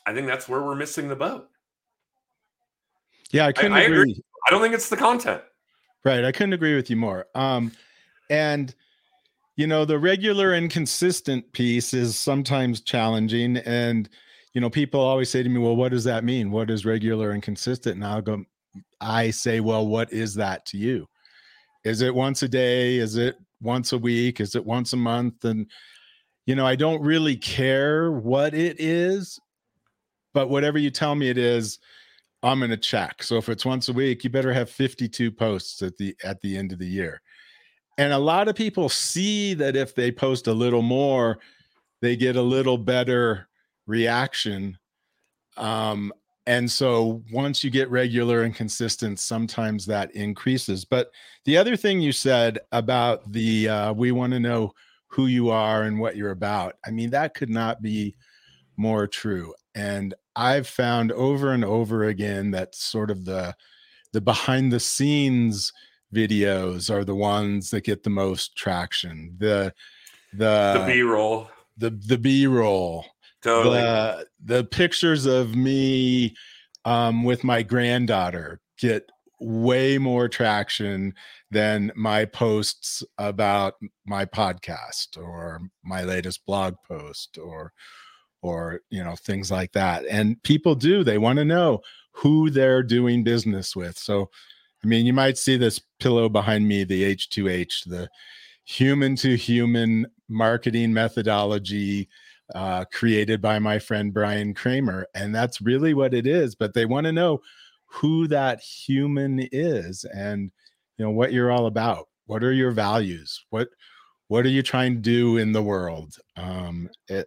I 0.06 0.14
think 0.14 0.26
that's 0.26 0.48
where 0.48 0.62
we're 0.62 0.76
missing 0.76 1.08
the 1.08 1.16
boat. 1.16 1.48
Yeah, 3.32 3.46
I 3.46 3.52
couldn't 3.52 3.72
I, 3.72 3.80
I 3.80 3.82
agree. 3.82 4.00
agree. 4.00 4.22
I 4.46 4.50
don't 4.50 4.62
think 4.62 4.74
it's 4.74 4.88
the 4.88 4.96
content. 4.96 5.42
Right. 6.04 6.24
I 6.24 6.32
couldn't 6.32 6.52
agree 6.52 6.76
with 6.76 6.88
you 6.88 6.96
more. 6.96 7.26
Um, 7.34 7.72
and 8.30 8.74
you 9.56 9.66
know, 9.66 9.84
the 9.86 9.98
regular 9.98 10.52
and 10.52 10.70
consistent 10.70 11.50
piece 11.52 11.94
is 11.94 12.18
sometimes 12.18 12.82
challenging. 12.82 13.56
And, 13.58 14.08
you 14.52 14.60
know, 14.60 14.68
people 14.68 15.00
always 15.00 15.30
say 15.30 15.42
to 15.42 15.48
me, 15.48 15.58
well, 15.58 15.76
what 15.76 15.92
does 15.92 16.04
that 16.04 16.24
mean? 16.24 16.50
What 16.50 16.70
is 16.70 16.84
regular 16.84 17.30
and 17.30 17.42
consistent? 17.42 17.96
And 17.96 18.04
I'll 18.04 18.20
go, 18.20 18.44
I 19.00 19.30
say, 19.30 19.60
well, 19.60 19.86
what 19.86 20.12
is 20.12 20.34
that 20.34 20.66
to 20.66 20.76
you? 20.76 21.08
Is 21.84 22.02
it 22.02 22.14
once 22.14 22.42
a 22.42 22.48
day? 22.48 22.96
Is 22.98 23.16
it 23.16 23.36
once 23.62 23.94
a 23.94 23.98
week? 23.98 24.40
Is 24.40 24.54
it 24.54 24.64
once 24.64 24.92
a 24.92 24.98
month? 24.98 25.46
And, 25.46 25.70
you 26.44 26.54
know, 26.54 26.66
I 26.66 26.76
don't 26.76 27.00
really 27.00 27.36
care 27.36 28.12
what 28.12 28.52
it 28.52 28.78
is, 28.78 29.40
but 30.36 30.50
whatever 30.50 30.76
you 30.76 30.90
tell 30.90 31.14
me 31.14 31.30
it 31.30 31.38
is, 31.38 31.78
I'm 32.42 32.58
going 32.58 32.70
to 32.70 32.76
check. 32.76 33.22
So 33.22 33.38
if 33.38 33.48
it's 33.48 33.64
once 33.64 33.88
a 33.88 33.92
week, 33.94 34.22
you 34.22 34.28
better 34.28 34.52
have 34.52 34.68
52 34.68 35.32
posts 35.32 35.80
at 35.80 35.96
the 35.96 36.14
at 36.22 36.42
the 36.42 36.58
end 36.58 36.72
of 36.72 36.78
the 36.78 36.86
year. 36.86 37.22
And 37.96 38.12
a 38.12 38.18
lot 38.18 38.46
of 38.46 38.54
people 38.54 38.90
see 38.90 39.54
that 39.54 39.76
if 39.76 39.94
they 39.94 40.12
post 40.12 40.46
a 40.46 40.52
little 40.52 40.82
more, 40.82 41.38
they 42.02 42.16
get 42.16 42.36
a 42.36 42.42
little 42.42 42.76
better 42.76 43.48
reaction. 43.86 44.76
Um, 45.56 46.12
and 46.46 46.70
so 46.70 47.22
once 47.32 47.64
you 47.64 47.70
get 47.70 47.90
regular 47.90 48.42
and 48.42 48.54
consistent, 48.54 49.18
sometimes 49.18 49.86
that 49.86 50.14
increases. 50.14 50.84
But 50.84 51.08
the 51.46 51.56
other 51.56 51.78
thing 51.78 52.02
you 52.02 52.12
said 52.12 52.58
about 52.72 53.32
the 53.32 53.70
uh, 53.70 53.92
we 53.94 54.12
want 54.12 54.34
to 54.34 54.40
know 54.40 54.74
who 55.06 55.28
you 55.28 55.48
are 55.48 55.84
and 55.84 55.98
what 55.98 56.14
you're 56.14 56.32
about, 56.32 56.74
I 56.86 56.90
mean, 56.90 57.08
that 57.08 57.32
could 57.32 57.48
not 57.48 57.80
be 57.80 58.14
more 58.76 59.06
true. 59.06 59.54
And 59.74 60.14
I've 60.36 60.68
found 60.68 61.12
over 61.12 61.52
and 61.52 61.64
over 61.64 62.04
again 62.04 62.50
that 62.52 62.74
sort 62.74 63.10
of 63.10 63.24
the 63.24 63.56
the 64.12 64.20
behind 64.20 64.72
the 64.72 64.80
scenes 64.80 65.72
videos 66.14 66.90
are 66.90 67.04
the 67.04 67.14
ones 67.14 67.70
that 67.70 67.84
get 67.84 68.02
the 68.02 68.10
most 68.10 68.56
traction. 68.56 69.34
The 69.38 69.72
the 70.32 70.76
the 70.78 70.84
B-roll. 70.86 71.50
The 71.76 71.90
the 71.90 72.18
B-roll. 72.18 73.06
Totally. 73.42 73.80
The, 73.80 74.26
the 74.44 74.64
pictures 74.64 75.26
of 75.26 75.54
me 75.54 76.34
um, 76.84 77.22
with 77.22 77.44
my 77.44 77.62
granddaughter 77.62 78.60
get 78.78 79.10
way 79.40 79.98
more 79.98 80.28
traction 80.28 81.14
than 81.50 81.92
my 81.94 82.24
posts 82.24 83.02
about 83.18 83.74
my 84.06 84.24
podcast 84.24 85.16
or 85.16 85.60
my 85.84 86.02
latest 86.02 86.44
blog 86.46 86.74
post 86.88 87.38
or 87.38 87.72
or 88.46 88.80
you 88.90 89.02
know 89.02 89.16
things 89.16 89.50
like 89.50 89.72
that 89.72 90.04
and 90.10 90.42
people 90.42 90.74
do 90.74 91.04
they 91.04 91.18
want 91.18 91.38
to 91.38 91.44
know 91.44 91.80
who 92.12 92.48
they're 92.50 92.82
doing 92.82 93.22
business 93.22 93.76
with 93.76 93.98
so 93.98 94.30
I 94.86 94.88
mean, 94.88 95.04
you 95.04 95.12
might 95.12 95.36
see 95.36 95.56
this 95.56 95.80
pillow 95.98 96.28
behind 96.28 96.68
me, 96.68 96.84
the 96.84 97.02
H2H, 97.16 97.88
the 97.88 98.08
human 98.64 99.16
to 99.16 99.36
human 99.36 100.06
marketing 100.28 100.92
methodology 100.92 102.08
uh, 102.54 102.84
created 102.92 103.42
by 103.42 103.58
my 103.58 103.80
friend 103.80 104.14
Bryan 104.14 104.54
Kramer. 104.54 105.08
And 105.12 105.34
that's 105.34 105.60
really 105.60 105.92
what 105.92 106.14
it 106.14 106.24
is. 106.24 106.54
But 106.54 106.72
they 106.72 106.86
want 106.86 107.06
to 107.06 107.12
know 107.12 107.40
who 107.86 108.28
that 108.28 108.60
human 108.60 109.48
is 109.50 110.04
and 110.14 110.52
you 110.98 111.04
know 111.04 111.10
what 111.10 111.32
you're 111.32 111.50
all 111.50 111.66
about. 111.66 112.06
What 112.26 112.44
are 112.44 112.52
your 112.52 112.70
values? 112.70 113.44
What 113.50 113.68
what 114.28 114.46
are 114.46 114.50
you 114.50 114.62
trying 114.62 114.94
to 114.94 115.00
do 115.00 115.36
in 115.36 115.50
the 115.50 115.62
world? 115.62 116.16
Um, 116.36 116.90
it 117.08 117.26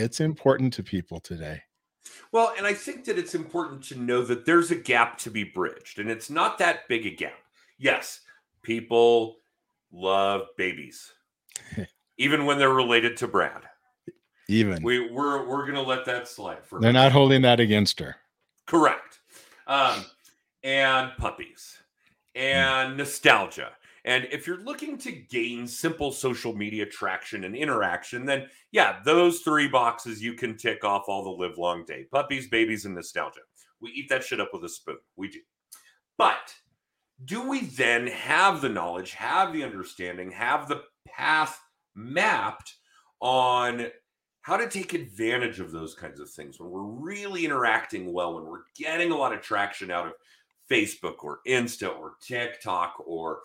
it's 0.00 0.20
important 0.20 0.72
to 0.74 0.82
people 0.82 1.20
today. 1.20 1.62
Well, 2.32 2.54
and 2.56 2.66
I 2.66 2.74
think 2.74 3.04
that 3.04 3.18
it's 3.18 3.34
important 3.34 3.82
to 3.84 3.98
know 3.98 4.22
that 4.22 4.46
there's 4.46 4.70
a 4.70 4.76
gap 4.76 5.18
to 5.18 5.30
be 5.30 5.44
bridged, 5.44 5.98
and 5.98 6.10
it's 6.10 6.30
not 6.30 6.58
that 6.58 6.88
big 6.88 7.06
a 7.06 7.10
gap. 7.10 7.38
Yes, 7.78 8.20
people 8.62 9.36
love 9.92 10.42
babies, 10.56 11.12
even 12.18 12.46
when 12.46 12.58
they're 12.58 12.72
related 12.72 13.16
to 13.18 13.28
Brad. 13.28 13.62
Even 14.48 14.82
we 14.82 15.10
we're 15.10 15.46
we're 15.46 15.66
gonna 15.66 15.82
let 15.82 16.04
that 16.06 16.26
slide 16.26 16.64
for. 16.64 16.80
They're 16.80 16.92
not 16.92 17.12
holding 17.12 17.42
that 17.42 17.60
against 17.60 18.00
her. 18.00 18.16
Correct. 18.66 19.20
Um, 19.66 20.04
and 20.64 21.12
puppies 21.16 21.78
and 22.34 22.96
nostalgia 22.96 23.70
and 24.04 24.26
if 24.30 24.46
you're 24.46 24.62
looking 24.62 24.96
to 24.98 25.12
gain 25.12 25.66
simple 25.66 26.12
social 26.12 26.54
media 26.54 26.86
traction 26.86 27.44
and 27.44 27.54
interaction, 27.54 28.24
then 28.24 28.46
yeah, 28.72 29.00
those 29.04 29.40
three 29.40 29.68
boxes 29.68 30.22
you 30.22 30.34
can 30.34 30.56
tick 30.56 30.84
off 30.84 31.04
all 31.08 31.24
the 31.24 31.30
live 31.30 31.58
long 31.58 31.84
day 31.84 32.06
puppies, 32.10 32.48
babies, 32.48 32.84
and 32.84 32.94
nostalgia. 32.94 33.40
We 33.80 33.90
eat 33.90 34.08
that 34.08 34.24
shit 34.24 34.40
up 34.40 34.50
with 34.52 34.64
a 34.64 34.68
spoon. 34.68 34.98
We 35.16 35.28
do. 35.28 35.40
But 36.18 36.54
do 37.24 37.48
we 37.48 37.62
then 37.66 38.06
have 38.08 38.60
the 38.60 38.68
knowledge, 38.68 39.12
have 39.12 39.52
the 39.52 39.64
understanding, 39.64 40.30
have 40.30 40.68
the 40.68 40.82
path 41.06 41.60
mapped 41.94 42.76
on 43.20 43.86
how 44.42 44.56
to 44.56 44.68
take 44.68 44.94
advantage 44.94 45.60
of 45.60 45.70
those 45.70 45.94
kinds 45.94 46.18
of 46.18 46.30
things 46.30 46.58
when 46.58 46.70
we're 46.70 46.82
really 46.82 47.44
interacting 47.44 48.12
well, 48.12 48.34
when 48.34 48.44
we're 48.44 48.62
getting 48.74 49.12
a 49.12 49.16
lot 49.16 49.34
of 49.34 49.42
traction 49.42 49.90
out 49.90 50.06
of 50.06 50.14
Facebook 50.70 51.22
or 51.22 51.40
Insta 51.46 51.94
or 51.98 52.14
TikTok 52.22 52.94
or 53.04 53.40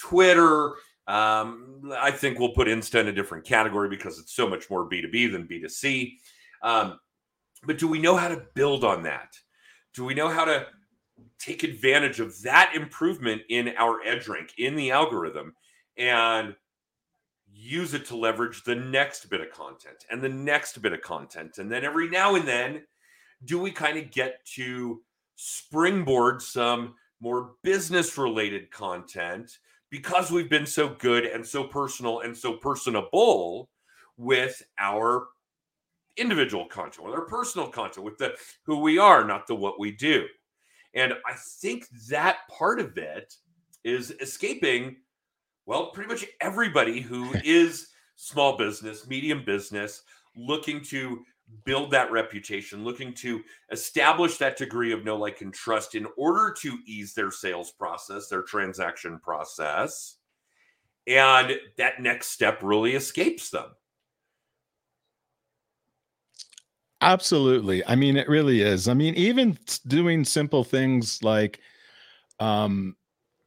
Twitter. 0.00 0.74
Um, 1.06 1.92
I 1.98 2.10
think 2.10 2.38
we'll 2.38 2.52
put 2.52 2.68
Insta 2.68 3.00
in 3.00 3.08
a 3.08 3.12
different 3.12 3.44
category 3.44 3.88
because 3.88 4.18
it's 4.18 4.34
so 4.34 4.48
much 4.48 4.70
more 4.70 4.88
B2B 4.88 5.32
than 5.32 5.46
B2C. 5.46 6.12
Um, 6.62 6.98
but 7.64 7.78
do 7.78 7.88
we 7.88 7.98
know 7.98 8.16
how 8.16 8.28
to 8.28 8.44
build 8.54 8.84
on 8.84 9.02
that? 9.02 9.34
Do 9.94 10.04
we 10.04 10.14
know 10.14 10.28
how 10.28 10.44
to 10.44 10.66
take 11.38 11.62
advantage 11.62 12.20
of 12.20 12.40
that 12.42 12.72
improvement 12.74 13.42
in 13.48 13.74
our 13.76 14.02
edge 14.02 14.28
rank, 14.28 14.52
in 14.58 14.76
the 14.76 14.90
algorithm, 14.90 15.54
and 15.96 16.54
use 17.52 17.92
it 17.92 18.06
to 18.06 18.16
leverage 18.16 18.62
the 18.62 18.74
next 18.74 19.28
bit 19.28 19.40
of 19.40 19.50
content 19.50 20.04
and 20.10 20.22
the 20.22 20.28
next 20.28 20.80
bit 20.80 20.92
of 20.92 21.00
content? 21.00 21.58
And 21.58 21.70
then 21.70 21.84
every 21.84 22.08
now 22.08 22.36
and 22.36 22.46
then, 22.46 22.82
do 23.44 23.58
we 23.58 23.70
kind 23.70 23.98
of 23.98 24.10
get 24.10 24.44
to 24.54 25.02
springboard 25.36 26.40
some 26.40 26.94
more 27.20 27.52
business 27.62 28.16
related 28.16 28.70
content 28.70 29.58
because 29.90 30.30
we've 30.30 30.48
been 30.48 30.66
so 30.66 30.96
good 30.98 31.24
and 31.24 31.46
so 31.46 31.64
personal 31.64 32.20
and 32.20 32.36
so 32.36 32.54
personable 32.54 33.68
with 34.16 34.62
our 34.78 35.28
individual 36.16 36.66
content, 36.66 37.04
with 37.04 37.14
our 37.14 37.26
personal 37.26 37.68
content, 37.68 38.04
with 38.04 38.18
the 38.18 38.34
who 38.64 38.78
we 38.80 38.98
are, 38.98 39.24
not 39.24 39.46
the 39.46 39.54
what 39.54 39.80
we 39.80 39.90
do. 39.90 40.26
And 40.94 41.14
I 41.26 41.34
think 41.60 41.86
that 42.08 42.38
part 42.48 42.80
of 42.80 42.96
it 42.98 43.34
is 43.84 44.12
escaping, 44.20 44.96
well, 45.66 45.90
pretty 45.90 46.08
much 46.08 46.26
everybody 46.40 47.00
who 47.00 47.32
is 47.44 47.88
small 48.16 48.56
business, 48.56 49.06
medium 49.08 49.44
business, 49.44 50.02
looking 50.36 50.82
to 50.82 51.24
build 51.64 51.90
that 51.90 52.10
reputation, 52.10 52.84
looking 52.84 53.12
to 53.14 53.42
establish 53.70 54.36
that 54.38 54.56
degree 54.56 54.92
of 54.92 55.04
know, 55.04 55.16
like, 55.16 55.40
and 55.40 55.52
trust 55.52 55.94
in 55.94 56.06
order 56.16 56.54
to 56.60 56.78
ease 56.86 57.14
their 57.14 57.30
sales 57.30 57.70
process, 57.70 58.28
their 58.28 58.42
transaction 58.42 59.18
process. 59.18 60.16
And 61.06 61.58
that 61.78 62.00
next 62.00 62.28
step 62.28 62.60
really 62.62 62.94
escapes 62.94 63.50
them. 63.50 63.66
Absolutely. 67.00 67.84
I 67.86 67.94
mean, 67.94 68.16
it 68.16 68.28
really 68.28 68.60
is. 68.60 68.86
I 68.86 68.94
mean, 68.94 69.14
even 69.14 69.58
doing 69.86 70.24
simple 70.24 70.64
things 70.64 71.22
like 71.22 71.60
um, 72.38 72.94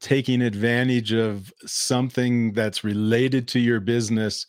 taking 0.01 0.41
advantage 0.41 1.13
of 1.13 1.53
something 1.65 2.53
that's 2.53 2.83
related 2.83 3.47
to 3.49 3.59
your 3.59 3.79
business 3.79 4.47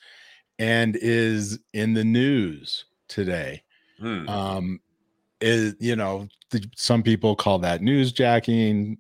and 0.58 0.96
is 0.96 1.58
in 1.74 1.92
the 1.94 2.04
news 2.04 2.86
today. 3.08 3.62
Hmm. 3.98 4.28
Um, 4.28 4.80
is 5.40 5.74
you 5.78 5.96
know, 5.96 6.28
the, 6.50 6.64
some 6.76 7.02
people 7.02 7.36
call 7.36 7.58
that 7.60 7.80
newsjacking. 7.80 8.96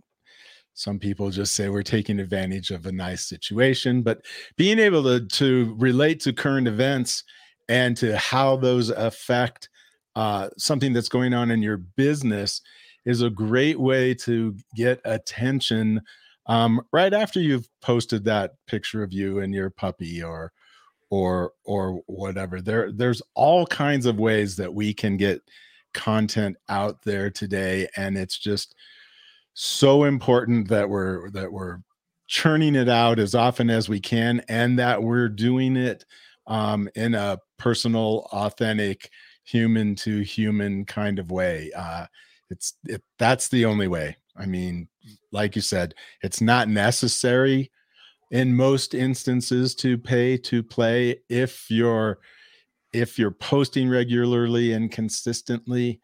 Some 0.74 0.98
people 0.98 1.30
just 1.30 1.54
say 1.54 1.68
we're 1.68 1.82
taking 1.82 2.18
advantage 2.18 2.70
of 2.70 2.86
a 2.86 2.92
nice 2.92 3.26
situation, 3.26 4.02
but 4.02 4.24
being 4.56 4.78
able 4.78 5.02
to 5.04 5.26
to 5.26 5.74
relate 5.78 6.20
to 6.20 6.32
current 6.32 6.68
events 6.68 7.24
and 7.68 7.96
to 7.96 8.16
how 8.18 8.56
those 8.56 8.90
affect 8.90 9.68
uh, 10.16 10.48
something 10.58 10.92
that's 10.92 11.08
going 11.08 11.32
on 11.34 11.50
in 11.50 11.62
your 11.62 11.78
business 11.78 12.60
is 13.04 13.22
a 13.22 13.30
great 13.30 13.78
way 13.78 14.14
to 14.14 14.56
get 14.76 15.00
attention 15.04 16.00
um, 16.46 16.80
right 16.92 17.14
after 17.14 17.40
you've 17.40 17.68
posted 17.80 18.24
that 18.24 18.52
picture 18.66 19.02
of 19.02 19.12
you 19.12 19.40
and 19.40 19.54
your 19.54 19.70
puppy 19.70 20.22
or 20.22 20.52
or 21.14 21.52
or 21.64 22.02
whatever. 22.06 22.60
There 22.60 22.90
there's 22.90 23.22
all 23.34 23.66
kinds 23.66 24.04
of 24.04 24.18
ways 24.18 24.56
that 24.56 24.74
we 24.74 24.92
can 24.92 25.16
get 25.16 25.42
content 25.92 26.56
out 26.68 27.00
there 27.04 27.30
today 27.30 27.86
and 27.96 28.18
it's 28.18 28.36
just 28.36 28.74
so 29.52 30.02
important 30.02 30.66
that 30.66 30.88
we're 30.88 31.30
that 31.30 31.52
we're 31.52 31.78
churning 32.26 32.74
it 32.74 32.88
out 32.88 33.20
as 33.20 33.36
often 33.36 33.70
as 33.70 33.88
we 33.88 34.00
can 34.00 34.42
and 34.48 34.76
that 34.76 35.00
we're 35.00 35.28
doing 35.28 35.76
it 35.76 36.04
um, 36.48 36.88
in 36.96 37.14
a 37.14 37.38
personal 37.58 38.26
authentic 38.32 39.08
human 39.44 39.94
to 39.94 40.20
human 40.20 40.84
kind 40.84 41.20
of 41.20 41.30
way. 41.30 41.70
Uh, 41.76 42.06
it's 42.50 42.74
it, 42.86 43.02
that's 43.20 43.46
the 43.48 43.64
only 43.64 43.86
way. 43.86 44.16
I 44.36 44.46
mean 44.46 44.88
like 45.30 45.54
you 45.54 45.62
said 45.62 45.94
it's 46.22 46.40
not 46.40 46.68
necessary 46.68 47.70
in 48.30 48.54
most 48.54 48.94
instances 48.94 49.74
to 49.74 49.98
pay 49.98 50.36
to 50.36 50.62
play 50.62 51.16
if 51.28 51.70
you're 51.70 52.18
if 52.92 53.18
you're 53.18 53.30
posting 53.30 53.88
regularly 53.88 54.72
and 54.72 54.90
consistently 54.90 56.00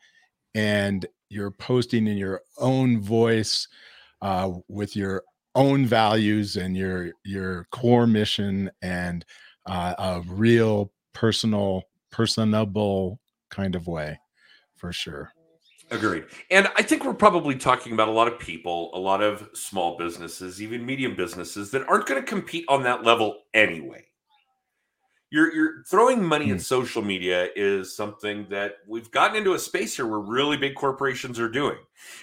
and 0.55 1.07
you're 1.29 1.53
posting 1.53 2.07
in 2.07 2.17
your 2.17 2.43
own 2.59 3.00
voice 3.00 3.69
uh, 4.23 4.50
with 4.69 4.97
your 4.97 5.23
own 5.55 5.87
values 5.87 6.57
and 6.57 6.77
your 6.77 7.12
your 7.25 7.67
core 7.71 8.07
mission 8.07 8.71
and 8.83 9.25
uh, 9.67 9.95
a 9.99 10.23
real 10.27 10.93
personal 11.12 11.83
personable 12.11 13.21
kind 13.50 13.75
of 13.75 13.87
way 13.87 14.19
for 14.77 14.93
sure 14.93 15.33
Agreed. 15.91 16.25
And 16.51 16.69
I 16.77 16.83
think 16.83 17.05
we're 17.05 17.15
probably 17.15 17.57
talking 17.57 17.93
about 17.93 18.09
a 18.09 18.13
lot 18.13 18.29
of 18.29 18.39
people, 18.39 18.91
a 18.95 18.99
lot 18.99 19.23
of 19.23 19.49
small 19.55 19.97
businesses, 19.99 20.63
even 20.63 20.87
medium 20.87 21.17
businesses 21.17 21.71
that 21.73 21.87
aren't 21.89 22.07
going 22.07 22.21
to 22.21 22.27
compete 22.27 22.65
on 22.69 22.85
that 22.85 23.03
level 23.05 23.43
anyway. 23.55 24.05
You're, 25.31 25.53
you're 25.55 25.85
throwing 25.85 26.25
money 26.25 26.49
mm. 26.49 26.55
at 26.55 26.61
social 26.61 27.03
media 27.03 27.49
is 27.55 27.97
something 27.97 28.47
that 28.51 28.77
we've 28.87 29.11
gotten 29.11 29.37
into 29.37 29.55
a 29.55 29.59
space 29.59 29.97
here 29.97 30.07
where 30.07 30.21
really 30.21 30.57
big 30.57 30.75
corporations 30.75 31.39
are 31.39 31.49
doing. 31.49 31.79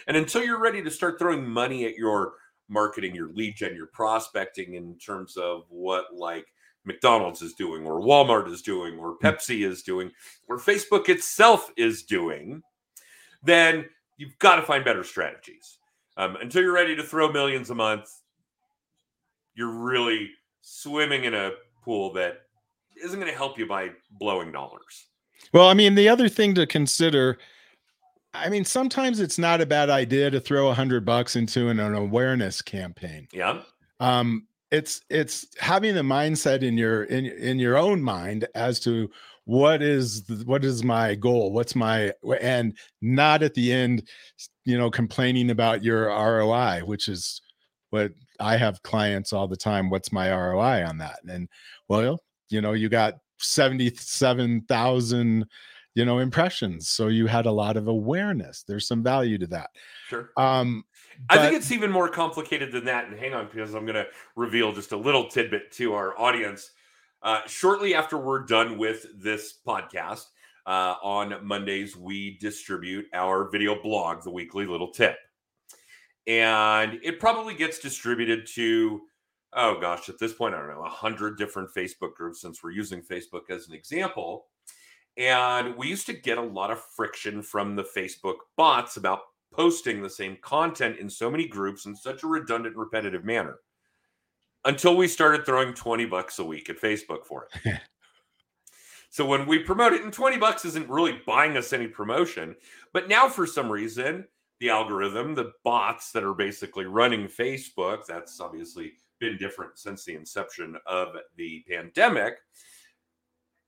And 0.07 0.17
until 0.17 0.43
you're 0.43 0.59
ready 0.59 0.81
to 0.83 0.91
start 0.91 1.19
throwing 1.19 1.47
money 1.47 1.85
at 1.85 1.95
your 1.95 2.33
marketing, 2.69 3.15
your 3.15 3.29
lead 3.29 3.55
gen, 3.55 3.75
your 3.75 3.87
prospecting 3.87 4.75
in 4.75 4.97
terms 4.97 5.37
of 5.37 5.63
what 5.69 6.05
like 6.13 6.47
McDonald's 6.85 7.41
is 7.41 7.53
doing 7.53 7.85
or 7.85 8.01
Walmart 8.01 8.51
is 8.51 8.61
doing 8.61 8.97
or 8.97 9.13
hmm. 9.13 9.25
Pepsi 9.25 9.65
is 9.65 9.83
doing 9.83 10.11
or 10.47 10.57
Facebook 10.57 11.09
itself 11.09 11.71
is 11.77 12.03
doing, 12.03 12.61
then 13.47 13.85
you've 14.17 14.37
got 14.39 14.57
to 14.57 14.61
find 14.61 14.83
better 14.85 15.03
strategies. 15.03 15.77
Um, 16.17 16.35
until 16.41 16.63
you're 16.63 16.73
ready 16.73 16.95
to 16.95 17.03
throw 17.03 17.31
millions 17.31 17.69
a 17.69 17.75
month, 17.75 18.09
you're 19.55 19.71
really 19.71 20.29
swimming 20.61 21.23
in 21.23 21.33
a 21.33 21.51
pool 21.83 22.13
that 22.13 22.41
isn't 23.03 23.19
going 23.19 23.31
to 23.31 23.37
help 23.37 23.57
you 23.57 23.67
by 23.67 23.89
blowing 24.11 24.51
dollars. 24.51 25.07
Well, 25.53 25.69
I 25.69 25.73
mean, 25.73 25.95
the 25.95 26.09
other 26.09 26.27
thing 26.27 26.55
to 26.55 26.65
consider, 26.65 27.37
I 28.33 28.49
mean, 28.49 28.65
sometimes 28.65 29.19
it's 29.19 29.37
not 29.37 29.61
a 29.61 29.65
bad 29.65 29.89
idea 29.89 30.31
to 30.31 30.39
throw 30.39 30.69
a 30.69 30.73
hundred 30.73 31.05
bucks 31.05 31.35
into 31.35 31.69
an, 31.69 31.79
an 31.79 31.93
awareness 31.93 32.61
campaign. 32.61 33.27
Yeah. 33.31 33.61
Um, 33.99 34.47
it's 34.71 35.01
it's 35.09 35.47
having 35.59 35.95
the 35.95 36.01
mindset 36.01 36.61
in 36.61 36.77
your 36.77 37.03
in 37.05 37.25
in 37.25 37.57
your 37.57 37.77
own 37.77 38.01
mind 38.01 38.47
as 38.53 38.79
to 38.81 39.09
what 39.47 39.81
is 39.81 40.23
what 40.43 40.63
is 40.65 40.83
my 40.83 41.15
goal 41.15 41.53
what's 41.53 41.73
my 41.73 42.11
and 42.41 42.77
not 43.01 43.41
at 43.41 43.53
the 43.53 43.71
end 43.71 44.05
you 44.65 44.77
know 44.77 44.91
complaining 44.91 45.51
about 45.51 45.81
your 45.81 46.07
roi 46.07 46.81
which 46.83 47.07
is 47.07 47.41
what 47.89 48.11
i 48.41 48.57
have 48.57 48.83
clients 48.83 49.31
all 49.31 49.47
the 49.47 49.55
time 49.55 49.89
what's 49.89 50.11
my 50.11 50.29
roi 50.29 50.85
on 50.85 50.97
that 50.97 51.19
and 51.29 51.47
well 51.87 52.19
you 52.49 52.59
know 52.59 52.73
you 52.73 52.89
got 52.89 53.13
77000 53.39 55.45
you 55.95 56.03
know 56.03 56.19
impressions 56.19 56.89
so 56.89 57.07
you 57.07 57.25
had 57.25 57.45
a 57.45 57.51
lot 57.51 57.77
of 57.77 57.87
awareness 57.87 58.65
there's 58.67 58.85
some 58.85 59.01
value 59.01 59.37
to 59.37 59.47
that 59.47 59.69
sure 60.09 60.31
um 60.35 60.83
but, 61.29 61.39
I 61.39 61.41
think 61.41 61.55
it's 61.55 61.71
even 61.71 61.91
more 61.91 62.09
complicated 62.09 62.71
than 62.71 62.85
that. 62.85 63.07
And 63.07 63.17
hang 63.17 63.33
on, 63.33 63.47
because 63.51 63.73
I'm 63.73 63.85
going 63.85 63.95
to 63.95 64.05
reveal 64.35 64.71
just 64.71 64.91
a 64.91 64.97
little 64.97 65.27
tidbit 65.27 65.71
to 65.71 65.93
our 65.93 66.19
audience. 66.19 66.71
Uh, 67.21 67.41
shortly 67.47 67.95
after 67.95 68.17
we're 68.17 68.45
done 68.45 68.77
with 68.77 69.05
this 69.15 69.59
podcast, 69.65 70.25
uh, 70.67 70.95
on 71.01 71.33
Mondays, 71.45 71.95
we 71.95 72.37
distribute 72.39 73.05
our 73.13 73.49
video 73.49 73.81
blog, 73.81 74.21
The 74.21 74.29
Weekly 74.29 74.65
Little 74.65 74.91
Tip. 74.91 75.17
And 76.27 76.99
it 77.01 77.21
probably 77.21 77.55
gets 77.55 77.79
distributed 77.79 78.45
to, 78.55 79.01
oh 79.53 79.79
gosh, 79.79 80.09
at 80.09 80.19
this 80.19 80.33
point, 80.33 80.53
I 80.53 80.57
don't 80.57 80.69
know, 80.69 80.81
100 80.81 81.37
different 81.37 81.69
Facebook 81.73 82.15
groups 82.15 82.41
since 82.41 82.61
we're 82.61 82.71
using 82.71 83.01
Facebook 83.01 83.49
as 83.49 83.69
an 83.69 83.73
example. 83.73 84.47
And 85.15 85.75
we 85.77 85.87
used 85.87 86.05
to 86.07 86.13
get 86.13 86.37
a 86.37 86.41
lot 86.41 86.69
of 86.69 86.83
friction 86.95 87.41
from 87.41 87.75
the 87.75 87.87
Facebook 87.95 88.35
bots 88.57 88.97
about 88.97 89.21
posting 89.53 90.01
the 90.01 90.09
same 90.09 90.37
content 90.41 90.99
in 90.99 91.09
so 91.09 91.31
many 91.31 91.47
groups 91.47 91.85
in 91.85 91.95
such 91.95 92.23
a 92.23 92.27
redundant, 92.27 92.75
repetitive 92.75 93.23
manner 93.23 93.59
until 94.65 94.97
we 94.97 95.07
started 95.07 95.45
throwing 95.45 95.73
20 95.73 96.05
bucks 96.05 96.39
a 96.39 96.43
week 96.43 96.69
at 96.69 96.79
Facebook 96.79 97.25
for 97.25 97.47
it. 97.65 97.79
so 99.09 99.25
when 99.25 99.45
we 99.45 99.59
promote 99.59 99.93
it, 99.93 100.03
and 100.03 100.13
20 100.13 100.37
bucks 100.37 100.65
isn't 100.65 100.89
really 100.89 101.21
buying 101.25 101.57
us 101.57 101.73
any 101.73 101.87
promotion, 101.87 102.55
but 102.93 103.07
now 103.07 103.29
for 103.29 103.47
some 103.47 103.71
reason, 103.71 104.25
the 104.59 104.69
algorithm, 104.69 105.35
the 105.35 105.51
bots 105.63 106.11
that 106.11 106.23
are 106.23 106.33
basically 106.33 106.85
running 106.85 107.27
Facebook, 107.27 108.05
that's 108.05 108.39
obviously 108.39 108.93
been 109.19 109.37
different 109.37 109.77
since 109.77 110.03
the 110.03 110.15
inception 110.15 110.75
of 110.85 111.09
the 111.35 111.63
pandemic. 111.69 112.37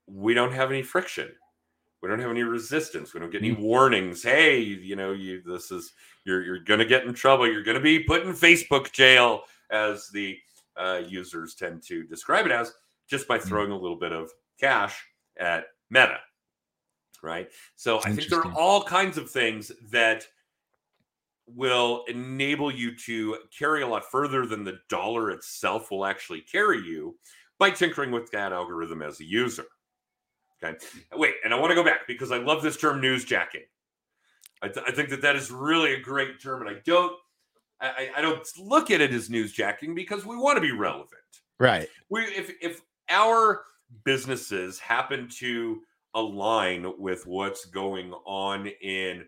We 0.06 0.34
don't 0.34 0.52
have 0.52 0.70
any 0.70 0.82
friction. 0.82 1.30
We 2.02 2.08
don't 2.08 2.20
have 2.20 2.30
any 2.30 2.42
resistance. 2.42 3.12
We 3.12 3.20
don't 3.20 3.30
get 3.30 3.42
any 3.42 3.54
mm. 3.54 3.60
warnings. 3.60 4.22
Hey, 4.22 4.58
you 4.58 4.96
know, 4.96 5.12
you 5.12 5.42
this 5.42 5.70
is 5.70 5.92
you're 6.24 6.42
you're 6.42 6.60
gonna 6.60 6.84
get 6.84 7.04
in 7.04 7.12
trouble. 7.12 7.46
You're 7.46 7.62
gonna 7.62 7.80
be 7.80 8.00
put 8.00 8.22
in 8.22 8.32
Facebook 8.32 8.90
jail, 8.92 9.42
as 9.70 10.08
the 10.08 10.38
uh, 10.80 11.02
users 11.06 11.54
tend 11.54 11.82
to 11.84 12.04
describe 12.04 12.46
it 12.46 12.52
as 12.52 12.72
just 13.08 13.28
by 13.28 13.38
mm. 13.38 13.42
throwing 13.42 13.70
a 13.70 13.78
little 13.78 13.98
bit 13.98 14.12
of 14.12 14.30
cash 14.58 15.04
at 15.38 15.64
Meta. 15.90 16.18
Right. 17.22 17.48
So 17.76 17.98
I 17.98 18.12
think 18.12 18.28
there 18.28 18.40
are 18.40 18.52
all 18.54 18.82
kinds 18.82 19.18
of 19.18 19.30
things 19.30 19.70
that 19.90 20.26
will 21.46 22.04
enable 22.08 22.72
you 22.72 22.96
to 22.96 23.36
carry 23.56 23.82
a 23.82 23.86
lot 23.86 24.04
further 24.10 24.46
than 24.46 24.64
the 24.64 24.78
dollar 24.88 25.30
itself 25.30 25.90
will 25.90 26.06
actually 26.06 26.40
carry 26.40 26.78
you 26.78 27.16
by 27.58 27.70
tinkering 27.70 28.10
with 28.10 28.30
that 28.30 28.52
algorithm 28.52 29.02
as 29.02 29.20
a 29.20 29.24
user. 29.24 29.66
Okay. 30.62 30.78
Wait, 31.14 31.34
and 31.44 31.52
I 31.52 31.58
want 31.58 31.70
to 31.70 31.74
go 31.74 31.84
back 31.84 32.06
because 32.06 32.32
I 32.32 32.38
love 32.38 32.62
this 32.62 32.76
term 32.76 33.00
newsjacking. 33.00 33.64
I, 34.62 34.68
th- 34.68 34.86
I 34.86 34.92
think 34.92 35.08
that 35.10 35.22
that 35.22 35.36
is 35.36 35.50
really 35.50 35.94
a 35.94 36.00
great 36.00 36.40
term, 36.40 36.66
and 36.66 36.70
I 36.70 36.80
don't 36.84 37.12
I, 37.80 38.10
I 38.16 38.20
don't 38.20 38.46
look 38.58 38.90
at 38.90 39.00
it 39.00 39.12
as 39.12 39.28
newsjacking 39.28 39.94
because 39.94 40.26
we 40.26 40.36
want 40.36 40.56
to 40.56 40.60
be 40.60 40.72
relevant. 40.72 41.20
Right. 41.58 41.88
We 42.08 42.22
if 42.22 42.52
if 42.60 42.80
our 43.08 43.62
businesses 44.04 44.78
happen 44.78 45.28
to 45.38 45.80
align 46.14 46.92
with 46.98 47.26
what's 47.26 47.66
going 47.66 48.12
on 48.26 48.66
in 48.82 49.24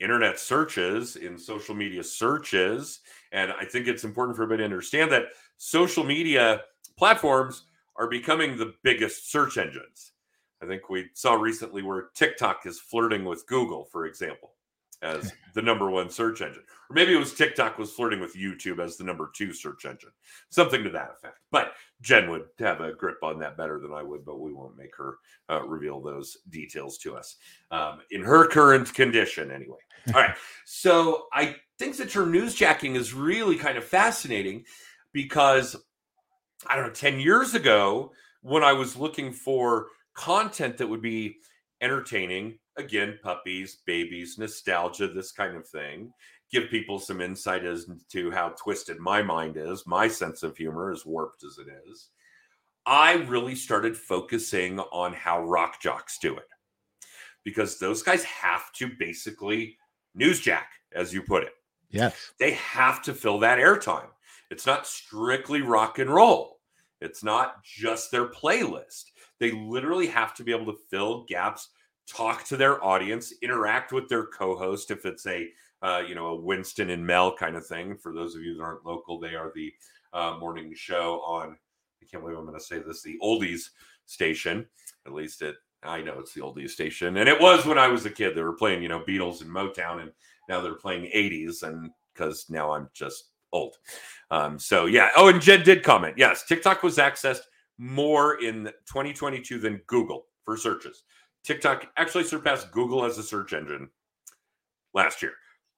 internet 0.00 0.40
searches, 0.40 1.16
in 1.16 1.38
social 1.38 1.74
media 1.74 2.02
searches, 2.02 3.00
and 3.32 3.52
I 3.52 3.64
think 3.64 3.86
it's 3.86 4.04
important 4.04 4.36
for 4.36 4.42
everybody 4.42 4.62
to 4.62 4.64
understand 4.64 5.12
that 5.12 5.26
social 5.58 6.04
media 6.04 6.62
platforms 6.96 7.64
are 7.96 8.08
becoming 8.08 8.56
the 8.56 8.74
biggest 8.82 9.30
search 9.30 9.58
engines. 9.58 10.12
I 10.62 10.66
think 10.66 10.88
we 10.88 11.08
saw 11.14 11.34
recently 11.34 11.82
where 11.82 12.08
TikTok 12.14 12.66
is 12.66 12.80
flirting 12.80 13.24
with 13.24 13.46
Google, 13.46 13.84
for 13.84 14.06
example 14.06 14.52
as 15.02 15.32
the 15.54 15.62
number 15.62 15.90
one 15.90 16.10
search 16.10 16.42
engine. 16.42 16.62
Or 16.88 16.94
maybe 16.94 17.14
it 17.14 17.18
was 17.18 17.34
TikTok 17.34 17.78
was 17.78 17.92
flirting 17.92 18.20
with 18.20 18.36
YouTube 18.36 18.78
as 18.78 18.96
the 18.96 19.04
number 19.04 19.30
two 19.34 19.52
search 19.52 19.84
engine, 19.84 20.10
something 20.50 20.82
to 20.84 20.90
that 20.90 21.12
effect. 21.16 21.38
But 21.50 21.72
Jen 22.00 22.30
would 22.30 22.46
have 22.58 22.80
a 22.80 22.92
grip 22.92 23.18
on 23.22 23.38
that 23.40 23.56
better 23.56 23.78
than 23.78 23.92
I 23.92 24.02
would, 24.02 24.24
but 24.24 24.40
we 24.40 24.52
won't 24.52 24.76
make 24.76 24.96
her 24.96 25.18
uh, 25.48 25.62
reveal 25.62 26.00
those 26.00 26.38
details 26.50 26.98
to 26.98 27.16
us 27.16 27.36
um, 27.70 28.00
in 28.10 28.22
her 28.22 28.46
current 28.46 28.92
condition, 28.94 29.50
anyway. 29.50 29.78
All 30.14 30.20
right. 30.20 30.34
So 30.64 31.26
I 31.32 31.56
think 31.78 31.96
the 31.96 32.06
term 32.06 32.32
newsjacking 32.32 32.96
is 32.96 33.12
really 33.14 33.56
kind 33.56 33.76
of 33.76 33.84
fascinating 33.84 34.64
because 35.12 35.76
I 36.66 36.76
don't 36.76 36.86
know, 36.86 36.92
10 36.92 37.20
years 37.20 37.54
ago, 37.54 38.12
when 38.42 38.62
I 38.62 38.72
was 38.72 38.96
looking 38.96 39.32
for 39.32 39.88
content 40.14 40.78
that 40.78 40.86
would 40.86 41.02
be 41.02 41.36
entertaining, 41.80 42.58
again, 42.76 43.18
puppies, 43.22 43.78
babies, 43.86 44.38
nostalgia, 44.38 45.08
this 45.08 45.32
kind 45.32 45.56
of 45.56 45.66
thing. 45.68 46.12
Give 46.50 46.68
people 46.68 46.98
some 46.98 47.20
insight 47.20 47.64
as 47.64 47.88
to 48.10 48.30
how 48.30 48.50
twisted 48.50 48.98
my 48.98 49.22
mind 49.22 49.56
is, 49.56 49.86
my 49.86 50.08
sense 50.08 50.42
of 50.42 50.56
humor, 50.56 50.90
as 50.90 51.06
warped 51.06 51.44
as 51.44 51.58
it 51.58 51.68
is. 51.88 52.08
I 52.86 53.14
really 53.28 53.54
started 53.54 53.96
focusing 53.96 54.80
on 54.80 55.12
how 55.12 55.44
rock 55.44 55.80
jocks 55.80 56.18
do 56.18 56.36
it. 56.36 56.48
because 57.44 57.78
those 57.78 58.02
guys 58.02 58.22
have 58.24 58.72
to 58.74 58.90
basically 58.98 59.76
newsjack, 60.18 60.66
as 60.94 61.12
you 61.12 61.22
put 61.22 61.42
it. 61.42 61.52
Yes. 61.90 62.32
They 62.38 62.52
have 62.52 63.02
to 63.02 63.14
fill 63.14 63.38
that 63.40 63.58
airtime. 63.58 64.08
It's 64.50 64.66
not 64.66 64.86
strictly 64.86 65.62
rock 65.62 65.98
and 65.98 66.10
roll. 66.10 66.58
It's 67.00 67.24
not 67.24 67.62
just 67.64 68.10
their 68.10 68.28
playlist. 68.28 69.04
They 69.38 69.52
literally 69.52 70.06
have 70.08 70.34
to 70.34 70.44
be 70.44 70.52
able 70.52 70.66
to 70.72 70.78
fill 70.90 71.24
gaps, 71.28 71.68
talk 72.10 72.44
to 72.44 72.56
their 72.56 72.82
audience, 72.84 73.32
interact 73.42 73.92
with 73.92 74.08
their 74.08 74.26
co-host 74.26 74.90
if 74.90 75.04
it's 75.04 75.26
a 75.26 75.48
uh, 75.82 76.02
you 76.06 76.14
know 76.14 76.26
a 76.26 76.40
Winston 76.40 76.90
and 76.90 77.06
Mel 77.06 77.34
kind 77.34 77.56
of 77.56 77.66
thing. 77.66 77.96
For 77.96 78.12
those 78.12 78.34
of 78.34 78.42
you 78.42 78.56
that 78.56 78.62
aren't 78.62 78.84
local, 78.84 79.18
they 79.18 79.34
are 79.34 79.52
the 79.54 79.72
uh, 80.12 80.36
morning 80.38 80.72
show 80.74 81.20
on. 81.22 81.56
I 82.02 82.06
can't 82.10 82.22
believe 82.22 82.38
I'm 82.38 82.46
going 82.46 82.58
to 82.58 82.64
say 82.64 82.78
this. 82.78 83.02
The 83.02 83.18
oldies 83.22 83.70
station, 84.06 84.66
at 85.06 85.12
least 85.12 85.42
it. 85.42 85.56
I 85.82 86.02
know 86.02 86.18
it's 86.18 86.34
the 86.34 86.42
oldies 86.42 86.70
station, 86.70 87.16
and 87.16 87.28
it 87.28 87.40
was 87.40 87.64
when 87.64 87.78
I 87.78 87.88
was 87.88 88.04
a 88.04 88.10
kid. 88.10 88.34
They 88.34 88.42
were 88.42 88.52
playing, 88.52 88.82
you 88.82 88.88
know, 88.88 89.00
Beatles 89.00 89.40
and 89.40 89.50
Motown, 89.50 90.02
and 90.02 90.10
now 90.48 90.60
they're 90.60 90.74
playing 90.74 91.10
80s, 91.14 91.62
and 91.62 91.90
because 92.12 92.46
now 92.50 92.72
I'm 92.72 92.90
just 92.92 93.30
old. 93.52 93.76
Um, 94.30 94.58
so 94.58 94.86
yeah. 94.86 95.08
Oh, 95.16 95.28
and 95.28 95.40
Jen 95.40 95.62
did 95.62 95.82
comment. 95.82 96.14
Yes, 96.18 96.44
TikTok 96.46 96.82
was 96.82 96.98
accessed 96.98 97.42
more 97.78 98.42
in 98.42 98.64
2022 98.86 99.58
than 99.58 99.80
Google 99.86 100.26
for 100.44 100.56
searches. 100.56 101.04
TikTok 101.44 101.88
actually 101.96 102.24
surpassed 102.24 102.70
Google 102.70 103.04
as 103.04 103.18
a 103.18 103.22
search 103.22 103.52
engine 103.52 103.88
last 104.94 105.22
year. 105.22 105.32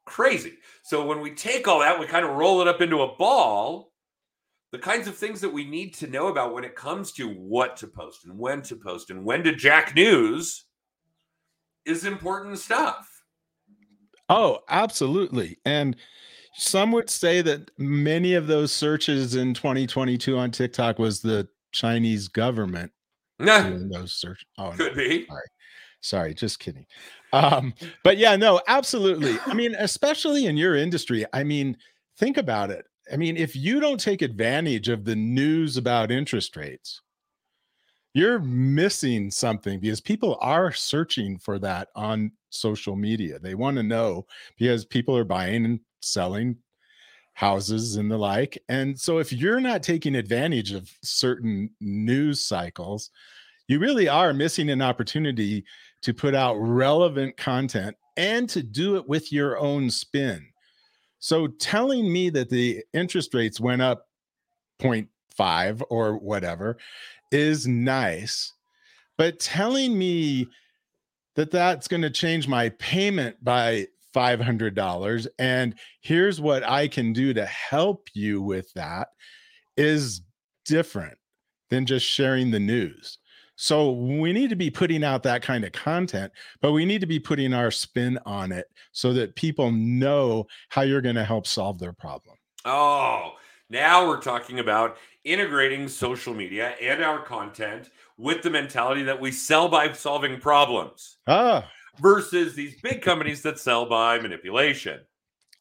Crazy. 0.04 0.54
So 0.82 1.06
when 1.06 1.20
we 1.20 1.30
take 1.30 1.68
all 1.68 1.80
that, 1.80 1.98
we 1.98 2.06
kind 2.06 2.24
of 2.24 2.32
roll 2.32 2.60
it 2.60 2.68
up 2.68 2.80
into 2.80 3.02
a 3.02 3.14
ball. 3.16 3.92
The 4.72 4.78
kinds 4.78 5.06
of 5.06 5.16
things 5.16 5.40
that 5.42 5.52
we 5.52 5.64
need 5.64 5.94
to 5.94 6.06
know 6.06 6.28
about 6.28 6.54
when 6.54 6.64
it 6.64 6.74
comes 6.74 7.12
to 7.12 7.28
what 7.28 7.76
to 7.78 7.86
post 7.86 8.24
and 8.24 8.38
when 8.38 8.62
to 8.62 8.76
post 8.76 9.10
and 9.10 9.24
when 9.24 9.44
to 9.44 9.54
jack 9.54 9.94
news 9.94 10.64
is 11.84 12.04
important 12.04 12.58
stuff. 12.58 13.08
Oh, 14.28 14.60
absolutely. 14.68 15.58
And 15.64 15.96
some 16.54 16.90
would 16.92 17.10
say 17.10 17.42
that 17.42 17.70
many 17.78 18.34
of 18.34 18.46
those 18.46 18.72
searches 18.72 19.34
in 19.34 19.54
2022 19.54 20.38
on 20.38 20.50
TikTok 20.50 20.98
was 20.98 21.20
the 21.20 21.48
Chinese 21.72 22.28
government 22.28 22.92
Those 23.38 24.12
search. 24.12 24.44
Oh, 24.58 24.70
no. 24.70 24.76
could 24.76 24.96
be. 24.96 25.26
Sorry, 26.00 26.34
just 26.34 26.58
kidding. 26.58 26.86
Um, 27.32 27.74
but 28.02 28.18
yeah, 28.18 28.36
no, 28.36 28.60
absolutely. 28.66 29.38
I 29.46 29.54
mean, 29.54 29.74
especially 29.78 30.46
in 30.46 30.56
your 30.56 30.76
industry, 30.76 31.24
I 31.32 31.44
mean, 31.44 31.76
think 32.18 32.36
about 32.36 32.70
it. 32.70 32.84
I 33.12 33.16
mean, 33.16 33.36
if 33.36 33.54
you 33.56 33.80
don't 33.80 34.00
take 34.00 34.22
advantage 34.22 34.88
of 34.88 35.04
the 35.04 35.16
news 35.16 35.76
about 35.76 36.10
interest 36.10 36.56
rates, 36.56 37.00
you're 38.14 38.40
missing 38.40 39.30
something 39.30 39.80
because 39.80 40.00
people 40.00 40.36
are 40.40 40.72
searching 40.72 41.38
for 41.38 41.58
that 41.60 41.88
on 41.94 42.32
social 42.50 42.96
media. 42.96 43.38
They 43.38 43.54
want 43.54 43.76
to 43.78 43.82
know 43.82 44.26
because 44.58 44.84
people 44.84 45.16
are 45.16 45.24
buying 45.24 45.64
and 45.64 45.80
selling 46.00 46.56
houses 47.34 47.96
and 47.96 48.10
the 48.10 48.16
like. 48.16 48.62
And 48.68 48.98
so 48.98 49.18
if 49.18 49.32
you're 49.32 49.60
not 49.60 49.82
taking 49.82 50.14
advantage 50.14 50.72
of 50.72 50.90
certain 51.02 51.70
news 51.80 52.44
cycles, 52.44 53.10
you 53.68 53.78
really 53.78 54.08
are 54.08 54.32
missing 54.32 54.70
an 54.70 54.82
opportunity 54.82 55.64
to 56.02 56.12
put 56.12 56.34
out 56.34 56.54
relevant 56.54 57.36
content 57.36 57.96
and 58.16 58.48
to 58.50 58.62
do 58.62 58.96
it 58.96 59.08
with 59.08 59.32
your 59.32 59.58
own 59.58 59.90
spin. 59.90 60.46
So 61.20 61.46
telling 61.46 62.12
me 62.12 62.30
that 62.30 62.50
the 62.50 62.82
interest 62.92 63.32
rates 63.32 63.60
went 63.60 63.80
up 63.80 64.08
0.5 64.80 65.82
or 65.88 66.18
whatever 66.18 66.76
is 67.30 67.66
nice, 67.66 68.52
but 69.16 69.38
telling 69.38 69.96
me 69.96 70.48
that 71.36 71.50
that's 71.50 71.88
going 71.88 72.02
to 72.02 72.10
change 72.10 72.48
my 72.48 72.68
payment 72.70 73.42
by 73.42 73.86
$500 74.14 75.26
and 75.38 75.74
here's 76.00 76.40
what 76.40 76.62
I 76.64 76.88
can 76.88 77.12
do 77.12 77.32
to 77.34 77.44
help 77.46 78.08
you 78.14 78.42
with 78.42 78.72
that 78.74 79.08
is 79.76 80.22
different 80.64 81.16
than 81.70 81.86
just 81.86 82.06
sharing 82.06 82.50
the 82.50 82.60
news. 82.60 83.18
So 83.56 83.92
we 83.92 84.32
need 84.32 84.50
to 84.50 84.56
be 84.56 84.70
putting 84.70 85.04
out 85.04 85.22
that 85.22 85.42
kind 85.42 85.64
of 85.64 85.72
content, 85.72 86.32
but 86.60 86.72
we 86.72 86.84
need 86.84 87.00
to 87.00 87.06
be 87.06 87.18
putting 87.18 87.54
our 87.54 87.70
spin 87.70 88.18
on 88.26 88.50
it 88.50 88.66
so 88.92 89.12
that 89.14 89.36
people 89.36 89.70
know 89.70 90.46
how 90.68 90.82
you're 90.82 91.00
going 91.00 91.16
to 91.16 91.24
help 91.24 91.46
solve 91.46 91.78
their 91.78 91.92
problem. 91.92 92.36
Oh, 92.64 93.32
now 93.70 94.06
we're 94.06 94.20
talking 94.20 94.58
about 94.58 94.96
integrating 95.24 95.88
social 95.88 96.34
media 96.34 96.74
and 96.80 97.02
our 97.02 97.22
content 97.22 97.90
with 98.16 98.42
the 98.42 98.50
mentality 98.50 99.02
that 99.04 99.20
we 99.20 99.32
sell 99.32 99.68
by 99.68 99.92
solving 99.92 100.38
problems 100.38 101.16
Ah, 101.26 101.68
versus 102.00 102.54
these 102.54 102.80
big 102.80 103.02
companies 103.02 103.42
that 103.42 103.58
sell 103.58 103.86
by 103.86 104.18
manipulation. 104.18 105.00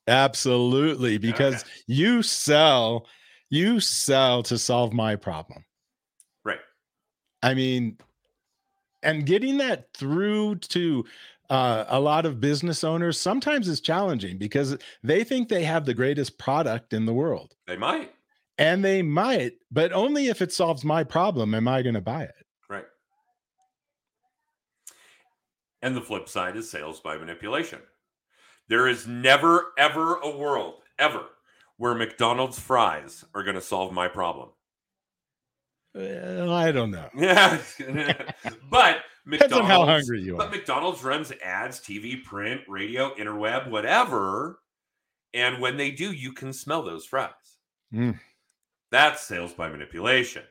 absolutely 0.07 1.17
because 1.17 1.63
you 1.87 2.23
sell 2.23 3.05
you 3.49 3.79
sell 3.79 4.41
to 4.43 4.57
solve 4.57 4.93
my 4.93 5.15
problem. 5.15 5.63
Right. 6.43 6.59
I 7.43 7.53
mean, 7.53 7.97
and 9.03 9.25
getting 9.25 9.57
that 9.57 9.93
through 9.93 10.55
to 10.55 11.05
uh, 11.49 11.83
a 11.89 11.99
lot 11.99 12.25
of 12.25 12.39
business 12.39 12.83
owners 12.83 13.19
sometimes 13.19 13.67
is 13.67 13.81
challenging 13.81 14.37
because 14.37 14.77
they 15.03 15.23
think 15.23 15.49
they 15.49 15.63
have 15.63 15.85
the 15.85 15.93
greatest 15.93 16.37
product 16.37 16.93
in 16.93 17.05
the 17.05 17.13
world. 17.13 17.55
They 17.67 17.77
might. 17.77 18.13
And 18.57 18.85
they 18.85 19.01
might, 19.01 19.53
but 19.69 19.91
only 19.91 20.27
if 20.27 20.41
it 20.41 20.53
solves 20.53 20.85
my 20.85 21.03
problem 21.03 21.53
am 21.53 21.67
I 21.67 21.81
going 21.81 21.95
to 21.95 22.01
buy 22.01 22.23
it. 22.23 22.45
Right. 22.69 22.85
And 25.81 25.95
the 25.95 26.01
flip 26.01 26.29
side 26.29 26.55
is 26.57 26.69
sales 26.69 26.99
by 26.99 27.17
manipulation. 27.17 27.79
There 28.67 28.87
is 28.87 29.07
never, 29.07 29.73
ever 29.77 30.15
a 30.17 30.35
world, 30.35 30.83
ever, 30.99 31.25
where 31.77 31.95
McDonald's 31.95 32.59
fries 32.59 33.25
are 33.33 33.43
going 33.43 33.55
to 33.55 33.61
solve 33.61 33.91
my 33.91 34.07
problem. 34.07 34.49
I 35.95 36.71
don't 36.71 36.91
know. 36.91 37.09
Yeah. 37.17 37.59
but 38.69 38.97
Depends 39.29 39.53
on 39.53 39.59
McDonald's, 39.63 39.67
how 39.67 39.85
hungry 39.85 40.21
you 40.21 40.35
are. 40.35 40.37
but. 40.37 40.51
McDonald's 40.51 41.03
runs 41.03 41.31
ads, 41.43 41.79
TV, 41.79 42.23
print, 42.23 42.61
radio, 42.67 43.13
interweb, 43.15 43.69
whatever. 43.69 44.59
And 45.33 45.61
when 45.61 45.77
they 45.77 45.91
do, 45.91 46.11
you 46.11 46.33
can 46.33 46.53
smell 46.53 46.83
those 46.83 47.05
fries. 47.05 47.31
Mm. 47.93 48.19
That's 48.91 49.21
sales 49.21 49.53
by 49.53 49.69
manipulation. 49.69 50.43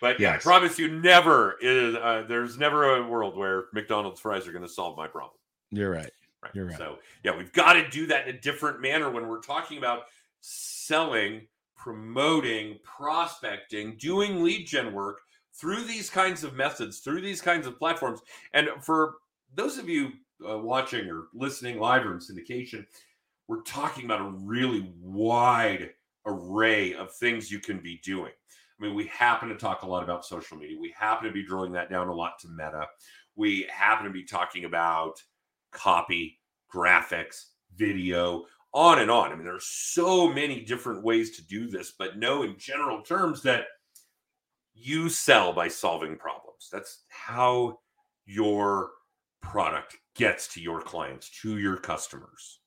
But 0.00 0.20
yeah, 0.20 0.34
I 0.34 0.38
promise 0.38 0.78
you, 0.78 0.88
never 0.88 1.56
is. 1.60 1.94
Uh, 1.94 2.24
there's 2.28 2.58
never 2.58 2.96
a 2.96 3.06
world 3.06 3.36
where 3.36 3.64
McDonald's 3.72 4.20
fries 4.20 4.46
are 4.46 4.52
going 4.52 4.62
to 4.62 4.68
solve 4.68 4.96
my 4.96 5.06
problem. 5.06 5.38
You're 5.70 5.90
right. 5.90 6.10
Right. 6.42 6.54
You're 6.54 6.66
right. 6.66 6.78
So 6.78 6.98
yeah, 7.24 7.36
we've 7.36 7.52
got 7.52 7.74
to 7.74 7.88
do 7.88 8.06
that 8.06 8.28
in 8.28 8.36
a 8.36 8.40
different 8.40 8.80
manner 8.80 9.10
when 9.10 9.26
we're 9.26 9.40
talking 9.40 9.78
about 9.78 10.02
selling, 10.40 11.46
promoting, 11.76 12.78
prospecting, 12.84 13.96
doing 13.98 14.42
lead 14.44 14.66
gen 14.66 14.92
work 14.92 15.20
through 15.52 15.84
these 15.84 16.08
kinds 16.08 16.44
of 16.44 16.54
methods, 16.54 17.00
through 17.00 17.20
these 17.20 17.40
kinds 17.40 17.66
of 17.66 17.78
platforms. 17.78 18.20
And 18.52 18.68
for 18.80 19.16
those 19.54 19.78
of 19.78 19.88
you 19.88 20.12
uh, 20.48 20.58
watching 20.58 21.08
or 21.10 21.24
listening 21.34 21.80
live 21.80 22.06
or 22.06 22.12
in 22.12 22.18
syndication, 22.18 22.86
we're 23.48 23.62
talking 23.62 24.04
about 24.04 24.20
a 24.20 24.30
really 24.44 24.92
wide 25.00 25.90
array 26.26 26.94
of 26.94 27.12
things 27.14 27.50
you 27.50 27.58
can 27.58 27.78
be 27.80 28.00
doing. 28.04 28.32
I 28.78 28.84
mean, 28.84 28.94
we 28.94 29.06
happen 29.06 29.48
to 29.48 29.56
talk 29.56 29.82
a 29.82 29.88
lot 29.88 30.04
about 30.04 30.24
social 30.24 30.56
media. 30.56 30.78
We 30.78 30.94
happen 30.96 31.26
to 31.26 31.32
be 31.32 31.44
drilling 31.44 31.72
that 31.72 31.90
down 31.90 32.08
a 32.08 32.14
lot 32.14 32.38
to 32.40 32.48
meta. 32.48 32.86
We 33.34 33.66
happen 33.72 34.06
to 34.06 34.12
be 34.12 34.24
talking 34.24 34.64
about 34.64 35.22
copy, 35.72 36.38
graphics, 36.72 37.46
video, 37.76 38.44
on 38.72 39.00
and 39.00 39.10
on. 39.10 39.32
I 39.32 39.34
mean, 39.34 39.44
there's 39.44 39.66
so 39.66 40.28
many 40.28 40.60
different 40.60 41.02
ways 41.02 41.36
to 41.36 41.46
do 41.46 41.68
this, 41.68 41.94
but 41.98 42.18
know 42.18 42.42
in 42.42 42.56
general 42.58 43.02
terms 43.02 43.42
that 43.42 43.64
you 44.74 45.08
sell 45.08 45.52
by 45.52 45.68
solving 45.68 46.16
problems. 46.16 46.68
That's 46.70 47.04
how 47.08 47.80
your 48.26 48.90
product 49.40 49.96
gets 50.14 50.46
to 50.54 50.60
your 50.60 50.80
clients, 50.80 51.30
to 51.42 51.58
your 51.58 51.76
customers. 51.76 52.60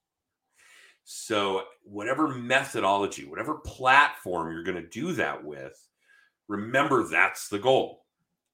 So, 1.04 1.63
whatever 1.84 2.28
methodology, 2.28 3.26
whatever 3.26 3.56
platform 3.56 4.52
you're 4.52 4.63
going 4.63 4.82
to 4.82 4.89
do 4.89 5.13
that 5.13 5.43
with, 5.43 5.78
remember 6.52 7.08
that's 7.08 7.48
the 7.48 7.60
goal. 7.60 8.06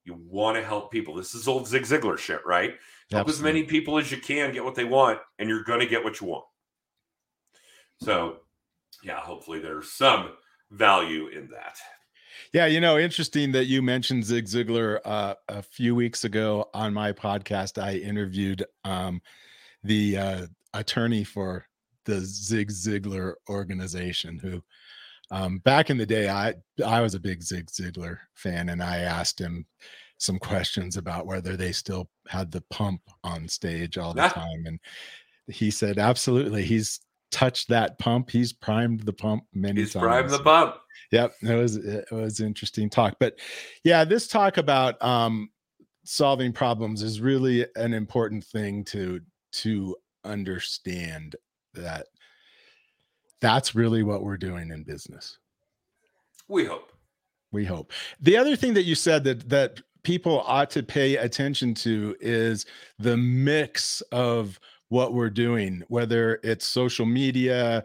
You 0.05 0.17
want 0.29 0.55
to 0.55 0.63
help 0.63 0.91
people. 0.91 1.15
This 1.15 1.33
is 1.33 1.47
old 1.47 1.67
Zig 1.67 1.83
Ziglar 1.83 2.17
shit, 2.17 2.45
right? 2.45 2.75
Help 3.11 3.27
as 3.27 3.41
many 3.41 3.63
people 3.63 3.97
as 3.97 4.11
you 4.11 4.17
can 4.17 4.53
get 4.53 4.63
what 4.63 4.75
they 4.75 4.85
want, 4.85 5.19
and 5.39 5.49
you're 5.49 5.63
going 5.63 5.79
to 5.79 5.87
get 5.87 6.03
what 6.03 6.21
you 6.21 6.27
want. 6.27 6.45
So, 8.01 8.37
yeah, 9.03 9.19
hopefully 9.19 9.59
there's 9.59 9.91
some 9.91 10.33
value 10.71 11.27
in 11.27 11.49
that. 11.49 11.77
Yeah, 12.53 12.67
you 12.67 12.79
know, 12.79 12.97
interesting 12.97 13.51
that 13.53 13.65
you 13.65 13.81
mentioned 13.81 14.23
Zig 14.23 14.45
Ziglar. 14.45 14.99
Uh, 15.03 15.33
a 15.49 15.63
few 15.63 15.95
weeks 15.95 16.23
ago 16.23 16.69
on 16.73 16.93
my 16.93 17.11
podcast, 17.11 17.81
I 17.81 17.95
interviewed 17.95 18.63
um, 18.83 19.21
the 19.83 20.17
uh, 20.17 20.45
attorney 20.73 21.23
for 21.23 21.65
the 22.05 22.19
Zig 22.21 22.69
Ziglar 22.69 23.33
organization, 23.49 24.37
who 24.37 24.61
um, 25.31 25.59
back 25.59 25.89
in 25.89 25.97
the 25.97 26.05
day, 26.05 26.29
I 26.29 26.53
I 26.85 27.01
was 27.01 27.15
a 27.15 27.19
big 27.19 27.41
Zig 27.41 27.67
Ziglar 27.67 28.17
fan, 28.33 28.69
and 28.69 28.81
I 28.81 28.99
asked 28.99 29.39
him 29.39 29.65
some 30.17 30.39
questions 30.39 30.97
about 30.97 31.25
whether 31.27 31.55
they 31.55 31.71
still 31.71 32.09
had 32.27 32.51
the 32.51 32.63
pump 32.69 33.01
on 33.23 33.47
stage 33.47 33.97
all 33.97 34.13
the 34.13 34.27
time. 34.27 34.65
And 34.65 34.79
he 35.47 35.71
said, 35.71 35.97
absolutely. 35.99 36.63
He's 36.63 36.99
touched 37.31 37.69
that 37.69 37.99
pump. 37.99 38.29
He's 38.29 38.53
primed 38.53 39.01
the 39.01 39.13
pump 39.13 39.43
many 39.53 39.81
He's 39.81 39.93
times. 39.93 40.03
primed 40.03 40.29
the 40.29 40.39
pump. 40.39 40.75
Yep. 41.11 41.33
It 41.43 41.55
was, 41.55 41.75
it 41.77 42.11
was 42.11 42.39
interesting 42.39 42.89
talk. 42.89 43.15
But 43.19 43.39
yeah, 43.83 44.03
this 44.03 44.27
talk 44.27 44.57
about 44.57 45.01
um, 45.03 45.49
solving 46.03 46.51
problems 46.51 47.03
is 47.03 47.21
really 47.21 47.65
an 47.75 47.93
important 47.93 48.43
thing 48.43 48.83
to, 48.85 49.21
to 49.53 49.95
understand 50.25 51.35
that 51.73 52.07
that's 53.41 53.75
really 53.75 54.03
what 54.03 54.23
we're 54.23 54.37
doing 54.37 54.71
in 54.71 54.83
business. 54.83 55.37
We 56.47 56.65
hope. 56.65 56.91
We 57.51 57.65
hope. 57.65 57.91
The 58.21 58.37
other 58.37 58.55
thing 58.55 58.73
that 58.73 58.83
you 58.83 58.95
said 58.95 59.23
that 59.25 59.49
that 59.49 59.81
people 60.03 60.41
ought 60.45 60.69
to 60.71 60.83
pay 60.83 61.17
attention 61.17 61.73
to 61.73 62.15
is 62.21 62.65
the 62.99 63.17
mix 63.17 64.01
of 64.11 64.59
what 64.89 65.13
we're 65.13 65.29
doing, 65.29 65.83
whether 65.89 66.39
it's 66.43 66.65
social 66.65 67.05
media, 67.05 67.83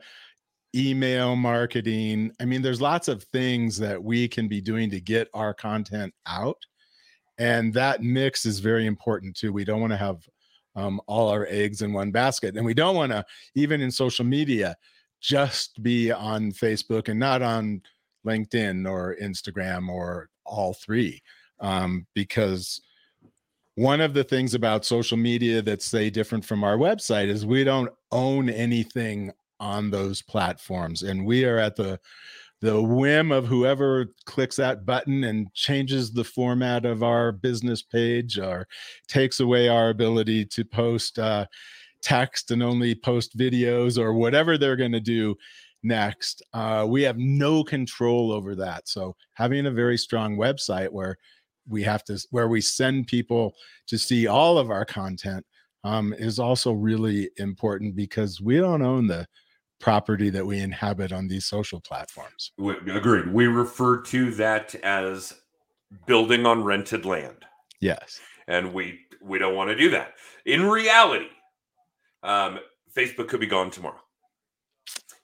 email 0.75 1.37
marketing. 1.37 2.33
I 2.41 2.45
mean, 2.45 2.63
there's 2.63 2.81
lots 2.81 3.09
of 3.09 3.25
things 3.25 3.77
that 3.79 4.03
we 4.03 4.29
can 4.29 4.49
be 4.49 4.61
doing 4.61 4.91
to 4.91 5.01
get 5.01 5.29
our 5.35 5.53
content 5.53 6.15
out. 6.27 6.59
And 7.39 7.75
that 7.75 8.03
mix 8.03 8.47
is 8.47 8.61
very 8.61 8.87
important 8.87 9.37
too. 9.37 9.53
We 9.53 9.65
don't 9.65 9.81
want 9.81 9.93
to 9.93 9.97
have 9.97 10.19
um, 10.77 11.01
all 11.07 11.29
our 11.29 11.47
eggs 11.51 11.83
in 11.83 11.93
one 11.93 12.13
basket. 12.13 12.57
And 12.57 12.65
we 12.65 12.75
don't 12.75 12.95
want 12.95 13.13
to, 13.13 13.25
even 13.55 13.81
in 13.81 13.91
social 13.91 14.25
media, 14.25 14.77
just 15.23 15.83
be 15.83 16.11
on 16.11 16.53
Facebook 16.53 17.09
and 17.09 17.19
not 17.19 17.41
on 17.41 17.81
LinkedIn 18.27 18.91
or 18.91 19.17
Instagram 19.23 19.89
or 19.89 20.29
all 20.45 20.75
three 20.75 21.23
um, 21.61 22.07
because 22.15 22.83
one 23.77 24.01
of 24.01 24.13
the 24.13 24.25
things 24.25 24.53
about 24.53 24.85
social 24.85 25.17
media 25.17 25.63
that's 25.63 25.87
say 25.87 26.11
different 26.11 26.45
from 26.45 26.63
our 26.63 26.77
website 26.77 27.29
is 27.29 27.47
we 27.47 27.65
don't 27.65 27.89
own 28.11 28.51
anything 28.51 29.33
on 29.61 29.91
those 29.91 30.21
platforms 30.21 31.03
and 31.03 31.25
we 31.25 31.45
are 31.45 31.59
at 31.59 31.77
the 31.77 31.99
the 32.61 32.81
whim 32.81 33.33
of 33.33 33.47
whoever 33.47 34.07
clicks 34.25 34.55
that 34.55 34.87
button 34.87 35.25
and 35.25 35.53
changes 35.53 36.13
the 36.13 36.23
format 36.23 36.85
of 36.85 37.03
our 37.03 37.33
business 37.33 37.83
page 37.83 38.39
or 38.39 38.69
takes 39.09 39.41
away 39.41 39.69
our 39.69 39.89
ability 39.89 40.45
to 40.45 40.65
post 40.65 41.19
uh, 41.19 41.45
text 42.03 42.51
and 42.51 42.63
only 42.63 42.95
post 42.95 43.37
videos 43.37 43.99
or 43.99 44.13
whatever 44.13 44.59
they're 44.59 44.77
going 44.77 44.93
to 44.93 45.01
do 45.01 45.35
next 45.83 46.43
uh, 46.55 46.87
we 46.89 47.03
have 47.03 47.19
no 47.19 47.65
control 47.65 48.31
over 48.33 48.55
that 48.55 48.87
so 48.89 49.17
having 49.35 49.67
a 49.67 49.71
very 49.71 49.97
strong 49.97 50.37
website 50.37 50.91
where 50.91 51.17
we 51.69 51.83
have 51.83 52.05
to 52.05 52.19
where 52.31 52.49
we 52.49 52.61
send 52.61 53.07
people 53.07 53.55
to 53.87 53.99
see 53.99 54.27
all 54.27 54.59
of 54.59 54.71
our 54.71 54.85
content 54.85 55.45
um, 55.85 56.15
is 56.17 56.39
also 56.39 56.73
really 56.73 57.31
important 57.39 57.97
because 57.97 58.41
we 58.41 58.59
don't 58.59 58.83
own 58.83 59.07
the 59.07 59.27
property 59.81 60.31
that 60.31 60.47
we 60.47 60.61
inhabit 60.61 61.13
on 61.13 61.27
these 61.27 61.47
social 61.47 61.81
platforms. 61.81 62.53
We, 62.57 62.77
agreed. 62.89 63.33
We 63.33 63.47
refer 63.47 64.01
to 64.03 64.31
that 64.33 64.75
as 64.77 65.35
building 66.07 66.47
on 66.47 66.63
rented 66.63 67.05
land. 67.05 67.45
Yes, 67.81 68.21
and 68.47 68.73
we 68.73 69.01
we 69.21 69.39
don't 69.39 69.57
want 69.57 69.71
to 69.71 69.77
do 69.77 69.91
that. 69.91 70.15
In 70.47 70.69
reality, 70.69 71.27
um, 72.23 72.59
Facebook 72.95 73.29
could 73.29 73.41
be 73.41 73.47
gone 73.47 73.71
tomorrow. 73.71 74.01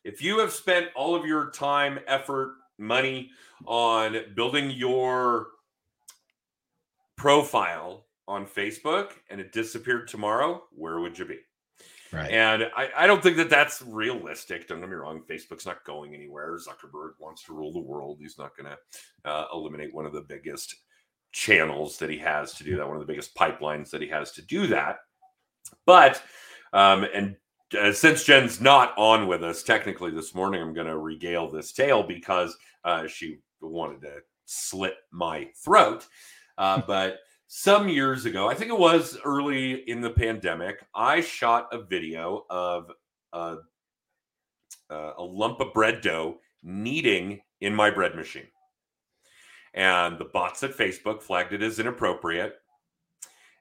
If 0.04 0.22
you 0.22 0.38
have 0.38 0.52
spent 0.52 0.88
all 0.94 1.14
of 1.14 1.26
your 1.26 1.50
time, 1.50 1.98
effort, 2.06 2.54
money 2.78 3.30
on 3.66 4.16
building 4.34 4.70
your 4.70 5.48
profile 7.16 8.06
on 8.26 8.46
Facebook 8.46 9.12
and 9.28 9.40
it 9.40 9.52
disappeared 9.52 10.08
tomorrow, 10.08 10.62
where 10.70 11.00
would 11.00 11.18
you 11.18 11.24
be? 11.24 11.38
right. 12.12 12.30
And 12.30 12.70
I, 12.76 12.88
I 12.96 13.06
don't 13.06 13.22
think 13.22 13.37
that 13.37 13.50
that's 13.50 13.82
realistic. 13.82 14.68
Don't 14.68 14.80
get 14.80 14.88
me 14.88 14.94
wrong. 14.94 15.22
Facebook's 15.28 15.66
not 15.66 15.84
going 15.84 16.14
anywhere. 16.14 16.56
Zuckerberg 16.56 17.12
wants 17.18 17.42
to 17.44 17.54
rule 17.54 17.72
the 17.72 17.80
world. 17.80 18.18
He's 18.20 18.38
not 18.38 18.56
going 18.56 18.70
to 18.70 19.30
uh, 19.30 19.46
eliminate 19.52 19.94
one 19.94 20.06
of 20.06 20.12
the 20.12 20.22
biggest 20.22 20.74
channels 21.32 21.98
that 21.98 22.11
he 22.11 22.18
has 22.18 22.54
to 22.54 22.64
do 22.64 22.76
that, 22.76 22.87
one 22.87 22.96
of 22.96 23.00
the 23.00 23.12
biggest 23.12 23.34
pipelines 23.34 23.90
that 23.90 24.00
he 24.00 24.08
has 24.08 24.32
to 24.32 24.42
do 24.42 24.66
that. 24.68 24.98
But, 25.84 26.22
um, 26.72 27.07
and 27.14 27.37
uh, 27.78 27.92
since 27.92 28.24
Jen's 28.24 28.61
not 28.61 28.94
on 28.96 29.26
with 29.26 29.44
us 29.44 29.62
technically 29.62 30.11
this 30.11 30.35
morning, 30.35 30.62
I'm 30.62 30.74
going 30.74 30.87
to 30.87 30.98
regale 30.98 31.50
this 31.50 31.72
tale 31.72 32.02
because 32.02 32.57
uh, 32.85 33.07
she 33.07 33.38
wanted 33.61 34.02
to 34.02 34.14
slit 34.46 34.94
my 35.11 35.48
throat. 35.64 36.07
Uh, 36.57 36.83
but 36.87 37.18
some 37.46 37.88
years 37.88 38.24
ago, 38.24 38.48
I 38.48 38.54
think 38.54 38.70
it 38.70 38.78
was 38.78 39.18
early 39.24 39.88
in 39.88 40.00
the 40.00 40.11
pandemic, 40.11 40.85
I 40.94 41.20
shot 41.20 41.68
a 41.72 41.83
video 41.83 42.44
of 42.50 42.90
a, 43.33 43.57
a 44.90 45.22
lump 45.22 45.61
of 45.61 45.72
bread 45.72 46.00
dough 46.00 46.38
kneading 46.62 47.40
in 47.61 47.74
my 47.74 47.90
bread 47.90 48.14
machine. 48.14 48.48
And 49.74 50.18
the 50.18 50.24
bots 50.24 50.62
at 50.62 50.76
Facebook 50.76 51.22
flagged 51.22 51.52
it 51.52 51.62
as 51.62 51.78
inappropriate. 51.78 52.57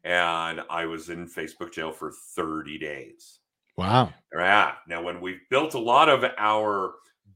And 0.08 0.62
I 0.70 0.86
was 0.86 1.10
in 1.10 1.28
Facebook 1.28 1.74
jail 1.74 1.92
for 1.92 2.14
30 2.34 2.78
days. 2.78 3.40
Wow. 3.76 4.14
Yeah. 4.34 4.76
Now, 4.88 5.04
when 5.04 5.20
we've 5.20 5.42
built 5.50 5.74
a 5.74 5.80
lot 5.80 6.08
of 6.08 6.24
our 6.38 6.94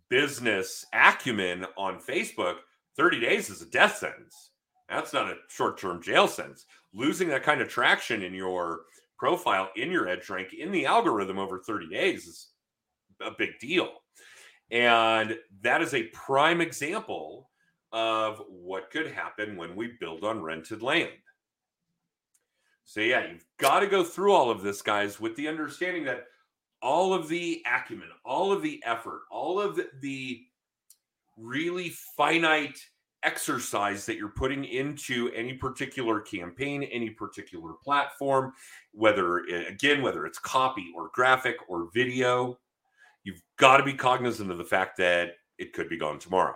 business 0.09 0.85
acumen 0.93 1.65
on 1.77 1.99
Facebook, 1.99 2.55
30 2.95 3.19
days 3.19 3.49
is 3.49 3.61
a 3.61 3.65
death 3.65 3.97
sentence. 3.97 4.51
That's 4.87 5.11
not 5.11 5.29
a 5.29 5.35
short 5.49 5.79
term 5.79 6.01
jail 6.01 6.29
sentence. 6.29 6.65
Losing 6.93 7.27
that 7.27 7.43
kind 7.43 7.59
of 7.59 7.67
traction 7.67 8.23
in 8.23 8.33
your 8.33 8.83
profile, 9.17 9.69
in 9.75 9.91
your 9.91 10.07
edge 10.07 10.29
rank, 10.29 10.53
in 10.53 10.71
the 10.71 10.85
algorithm 10.85 11.39
over 11.39 11.59
30 11.59 11.89
days 11.89 12.25
is 12.25 12.47
a 13.19 13.31
big 13.37 13.59
deal. 13.59 13.89
And 14.71 15.37
that 15.61 15.81
is 15.81 15.93
a 15.93 16.03
prime 16.03 16.61
example 16.61 17.49
of 17.91 18.41
what 18.47 18.91
could 18.91 19.11
happen 19.11 19.57
when 19.57 19.75
we 19.75 19.97
build 19.99 20.23
on 20.23 20.41
rented 20.41 20.81
land. 20.81 21.09
So, 22.91 22.99
yeah, 22.99 23.25
you've 23.25 23.45
got 23.57 23.79
to 23.79 23.87
go 23.87 24.03
through 24.03 24.33
all 24.33 24.51
of 24.51 24.63
this, 24.63 24.81
guys, 24.81 25.17
with 25.17 25.33
the 25.37 25.47
understanding 25.47 26.03
that 26.03 26.25
all 26.81 27.13
of 27.13 27.29
the 27.29 27.63
acumen, 27.65 28.09
all 28.25 28.51
of 28.51 28.61
the 28.61 28.83
effort, 28.85 29.21
all 29.31 29.61
of 29.61 29.79
the 30.01 30.41
really 31.37 31.93
finite 32.17 32.77
exercise 33.23 34.05
that 34.05 34.17
you're 34.17 34.27
putting 34.27 34.65
into 34.65 35.31
any 35.33 35.53
particular 35.53 36.19
campaign, 36.19 36.83
any 36.83 37.09
particular 37.11 37.75
platform, 37.81 38.51
whether 38.91 39.45
eh, 39.49 39.69
again, 39.69 40.01
whether 40.01 40.25
it's 40.25 40.39
copy 40.39 40.87
or 40.93 41.11
graphic 41.13 41.55
or 41.69 41.87
video, 41.93 42.59
you've 43.23 43.41
got 43.55 43.77
to 43.77 43.83
be 43.83 43.93
cognizant 43.93 44.51
of 44.51 44.57
the 44.57 44.65
fact 44.65 44.97
that 44.97 45.35
it 45.57 45.71
could 45.71 45.87
be 45.87 45.97
gone 45.97 46.19
tomorrow. 46.19 46.55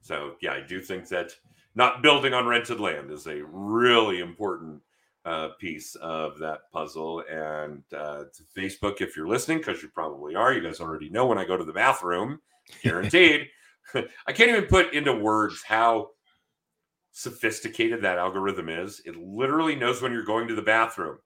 So, 0.00 0.36
yeah, 0.40 0.54
I 0.54 0.62
do 0.66 0.80
think 0.80 1.06
that 1.08 1.32
not 1.74 2.00
building 2.02 2.32
on 2.32 2.46
rented 2.46 2.80
land 2.80 3.10
is 3.10 3.26
a 3.26 3.44
really 3.44 4.20
important 4.20 4.80
uh, 5.24 5.48
piece 5.60 5.94
of 5.96 6.38
that 6.38 6.70
puzzle. 6.72 7.22
And 7.30 7.82
uh, 7.96 8.24
Facebook, 8.56 9.00
if 9.00 9.16
you're 9.16 9.28
listening, 9.28 9.58
because 9.58 9.82
you 9.82 9.88
probably 9.88 10.34
are, 10.34 10.52
you 10.52 10.62
guys 10.62 10.80
already 10.80 11.10
know 11.10 11.26
when 11.26 11.38
I 11.38 11.44
go 11.44 11.56
to 11.56 11.64
the 11.64 11.72
bathroom, 11.72 12.40
guaranteed. 12.82 13.48
I 14.26 14.32
can't 14.32 14.50
even 14.50 14.66
put 14.66 14.92
into 14.92 15.14
words 15.14 15.62
how 15.66 16.10
sophisticated 17.12 18.02
that 18.02 18.18
algorithm 18.18 18.68
is. 18.68 19.02
It 19.04 19.16
literally 19.16 19.76
knows 19.76 20.02
when 20.02 20.12
you're 20.12 20.24
going 20.24 20.48
to 20.48 20.54
the 20.54 20.62
bathroom. 20.62 21.18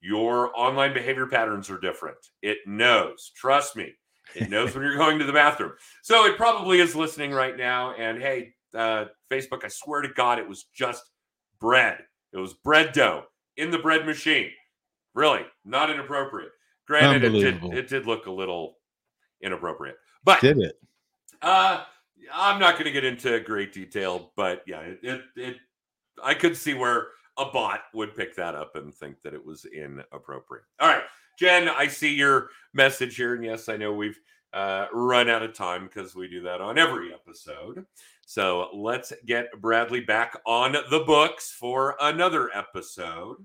Your 0.00 0.56
online 0.58 0.92
behavior 0.92 1.26
patterns 1.26 1.70
are 1.70 1.80
different. 1.80 2.18
It 2.42 2.58
knows. 2.66 3.32
Trust 3.34 3.76
me. 3.76 3.92
It 4.34 4.50
knows 4.50 4.74
when 4.74 4.84
you're 4.84 4.96
going 4.96 5.18
to 5.18 5.24
the 5.24 5.32
bathroom. 5.32 5.72
So 6.02 6.24
it 6.26 6.36
probably 6.36 6.80
is 6.80 6.94
listening 6.94 7.30
right 7.30 7.56
now. 7.56 7.94
And 7.94 8.20
hey, 8.20 8.54
uh, 8.74 9.06
Facebook, 9.30 9.64
I 9.64 9.68
swear 9.68 10.02
to 10.02 10.08
God, 10.08 10.38
it 10.38 10.48
was 10.48 10.64
just 10.74 11.02
bread. 11.60 11.98
It 12.32 12.38
was 12.38 12.54
bread 12.54 12.92
dough 12.92 13.24
in 13.56 13.70
the 13.70 13.78
bread 13.78 14.06
machine. 14.06 14.50
Really, 15.14 15.42
not 15.64 15.90
inappropriate. 15.90 16.50
Granted, 16.86 17.24
it 17.24 17.30
did, 17.30 17.64
it 17.72 17.88
did 17.88 18.06
look 18.06 18.26
a 18.26 18.30
little 18.30 18.76
inappropriate. 19.40 19.96
But 20.24 20.40
did 20.40 20.58
it? 20.58 20.78
Uh, 21.40 21.84
I'm 22.32 22.58
not 22.58 22.74
going 22.74 22.86
to 22.86 22.90
get 22.92 23.04
into 23.04 23.38
great 23.40 23.72
detail, 23.72 24.32
but 24.36 24.62
yeah, 24.66 24.80
it, 24.80 24.98
it, 25.02 25.20
it, 25.36 25.56
I 26.22 26.34
could 26.34 26.56
see 26.56 26.74
where 26.74 27.08
a 27.36 27.46
bot 27.46 27.82
would 27.92 28.14
pick 28.14 28.34
that 28.36 28.54
up 28.54 28.76
and 28.76 28.94
think 28.94 29.22
that 29.22 29.34
it 29.34 29.44
was 29.44 29.64
inappropriate. 29.66 30.64
All 30.80 30.88
right, 30.88 31.02
Jen, 31.38 31.68
I 31.68 31.86
see 31.86 32.14
your 32.14 32.50
message 32.72 33.16
here, 33.16 33.34
and 33.34 33.44
yes, 33.44 33.68
I 33.68 33.76
know 33.76 33.92
we've 33.92 34.18
uh, 34.52 34.86
run 34.92 35.28
out 35.28 35.42
of 35.42 35.52
time 35.52 35.84
because 35.84 36.14
we 36.14 36.28
do 36.28 36.42
that 36.42 36.60
on 36.60 36.78
every 36.78 37.12
episode. 37.12 37.84
So 38.26 38.68
let's 38.72 39.12
get 39.26 39.48
Bradley 39.60 40.00
back 40.00 40.38
on 40.46 40.72
the 40.90 41.00
books 41.00 41.52
for 41.52 41.96
another 42.00 42.50
episode. 42.54 43.36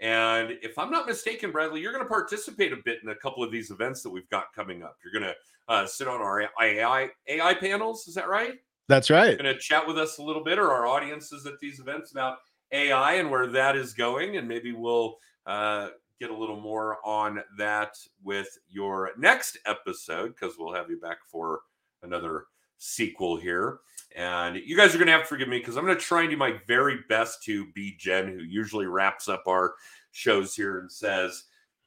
And 0.00 0.52
if 0.62 0.78
I'm 0.78 0.90
not 0.90 1.06
mistaken, 1.06 1.50
Bradley, 1.50 1.80
you're 1.80 1.92
going 1.92 2.04
to 2.04 2.08
participate 2.08 2.72
a 2.72 2.78
bit 2.84 2.98
in 3.02 3.08
a 3.08 3.14
couple 3.14 3.42
of 3.42 3.50
these 3.50 3.70
events 3.70 4.02
that 4.02 4.10
we've 4.10 4.28
got 4.28 4.52
coming 4.54 4.82
up. 4.82 4.96
You're 5.02 5.20
going 5.20 5.32
to 5.32 5.36
uh, 5.72 5.86
sit 5.86 6.08
on 6.08 6.20
our 6.20 6.48
AI 6.60 7.08
AI 7.26 7.54
panels. 7.54 8.06
Is 8.06 8.14
that 8.14 8.28
right? 8.28 8.54
That's 8.88 9.10
right. 9.10 9.28
You're 9.28 9.36
Going 9.36 9.54
to 9.54 9.60
chat 9.60 9.86
with 9.86 9.98
us 9.98 10.18
a 10.18 10.22
little 10.22 10.42
bit, 10.42 10.58
or 10.58 10.70
our 10.70 10.86
audiences 10.86 11.46
at 11.46 11.58
these 11.60 11.80
events 11.80 12.12
about 12.12 12.38
AI 12.72 13.14
and 13.14 13.30
where 13.30 13.46
that 13.48 13.76
is 13.76 13.92
going, 13.92 14.36
and 14.36 14.46
maybe 14.46 14.72
we'll 14.72 15.16
uh, 15.46 15.88
get 16.20 16.30
a 16.30 16.36
little 16.36 16.60
more 16.60 16.98
on 17.04 17.42
that 17.58 17.96
with 18.22 18.48
your 18.68 19.10
next 19.18 19.58
episode 19.66 20.34
because 20.34 20.56
we'll 20.58 20.74
have 20.74 20.90
you 20.90 20.98
back 20.98 21.18
for 21.26 21.60
another 22.02 22.46
sequel 22.78 23.36
here. 23.36 23.80
And 24.18 24.56
you 24.56 24.76
guys 24.76 24.92
are 24.92 24.98
going 24.98 25.06
to 25.06 25.12
have 25.12 25.22
to 25.22 25.28
forgive 25.28 25.48
me 25.48 25.58
because 25.58 25.76
I'm 25.76 25.84
going 25.84 25.96
to 25.96 26.02
try 26.02 26.22
and 26.22 26.30
do 26.30 26.36
my 26.36 26.56
very 26.66 26.98
best 27.08 27.40
to 27.44 27.70
be 27.72 27.94
Jen, 28.00 28.26
who 28.26 28.42
usually 28.42 28.86
wraps 28.86 29.28
up 29.28 29.44
our 29.46 29.74
shows 30.10 30.56
here 30.56 30.80
and 30.80 30.90
says, 30.90 31.44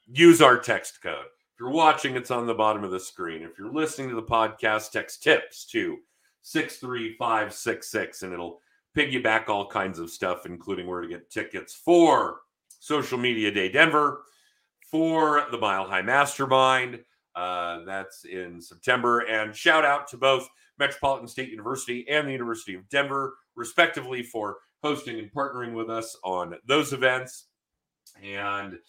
use 0.07 0.41
our 0.41 0.57
text 0.57 1.03
code. 1.03 1.25
If 1.25 1.59
you're 1.59 1.71
watching, 1.71 2.15
it's 2.15 2.31
on 2.31 2.47
the 2.47 2.53
bottom 2.53 2.85
of 2.85 2.91
the 2.91 3.01
screen. 3.01 3.41
If 3.41 3.59
you're 3.59 3.73
listening 3.73 4.07
to 4.07 4.15
the 4.15 4.23
podcast, 4.23 4.91
text 4.91 5.21
tips 5.21 5.65
to 5.71 5.97
63566 6.43 8.23
and 8.23 8.31
it'll 8.31 8.61
piggyback 8.95 9.49
all 9.49 9.67
kinds 9.67 9.99
of 9.99 10.09
stuff, 10.09 10.45
including 10.45 10.87
where 10.87 11.01
to 11.01 11.09
get 11.09 11.29
tickets 11.29 11.73
for 11.73 12.43
Social 12.79 13.17
Media 13.17 13.51
Day 13.51 13.69
Denver, 13.69 14.23
for 14.89 15.47
the 15.51 15.57
Mile 15.57 15.83
High 15.83 16.01
Mastermind. 16.01 17.03
Uh, 17.35 17.83
that's 17.83 18.23
in 18.23 18.61
September. 18.61 19.19
And 19.19 19.53
shout 19.53 19.83
out 19.83 20.07
to 20.07 20.17
both 20.17 20.47
Metropolitan 20.81 21.27
State 21.27 21.49
University 21.49 22.05
and 22.09 22.27
the 22.27 22.31
University 22.31 22.73
of 22.73 22.89
Denver, 22.89 23.35
respectively, 23.55 24.23
for 24.23 24.57
hosting 24.83 25.19
and 25.19 25.31
partnering 25.31 25.73
with 25.73 25.89
us 25.89 26.17
on 26.23 26.55
those 26.65 26.91
events. 26.91 27.45
And 28.23 28.79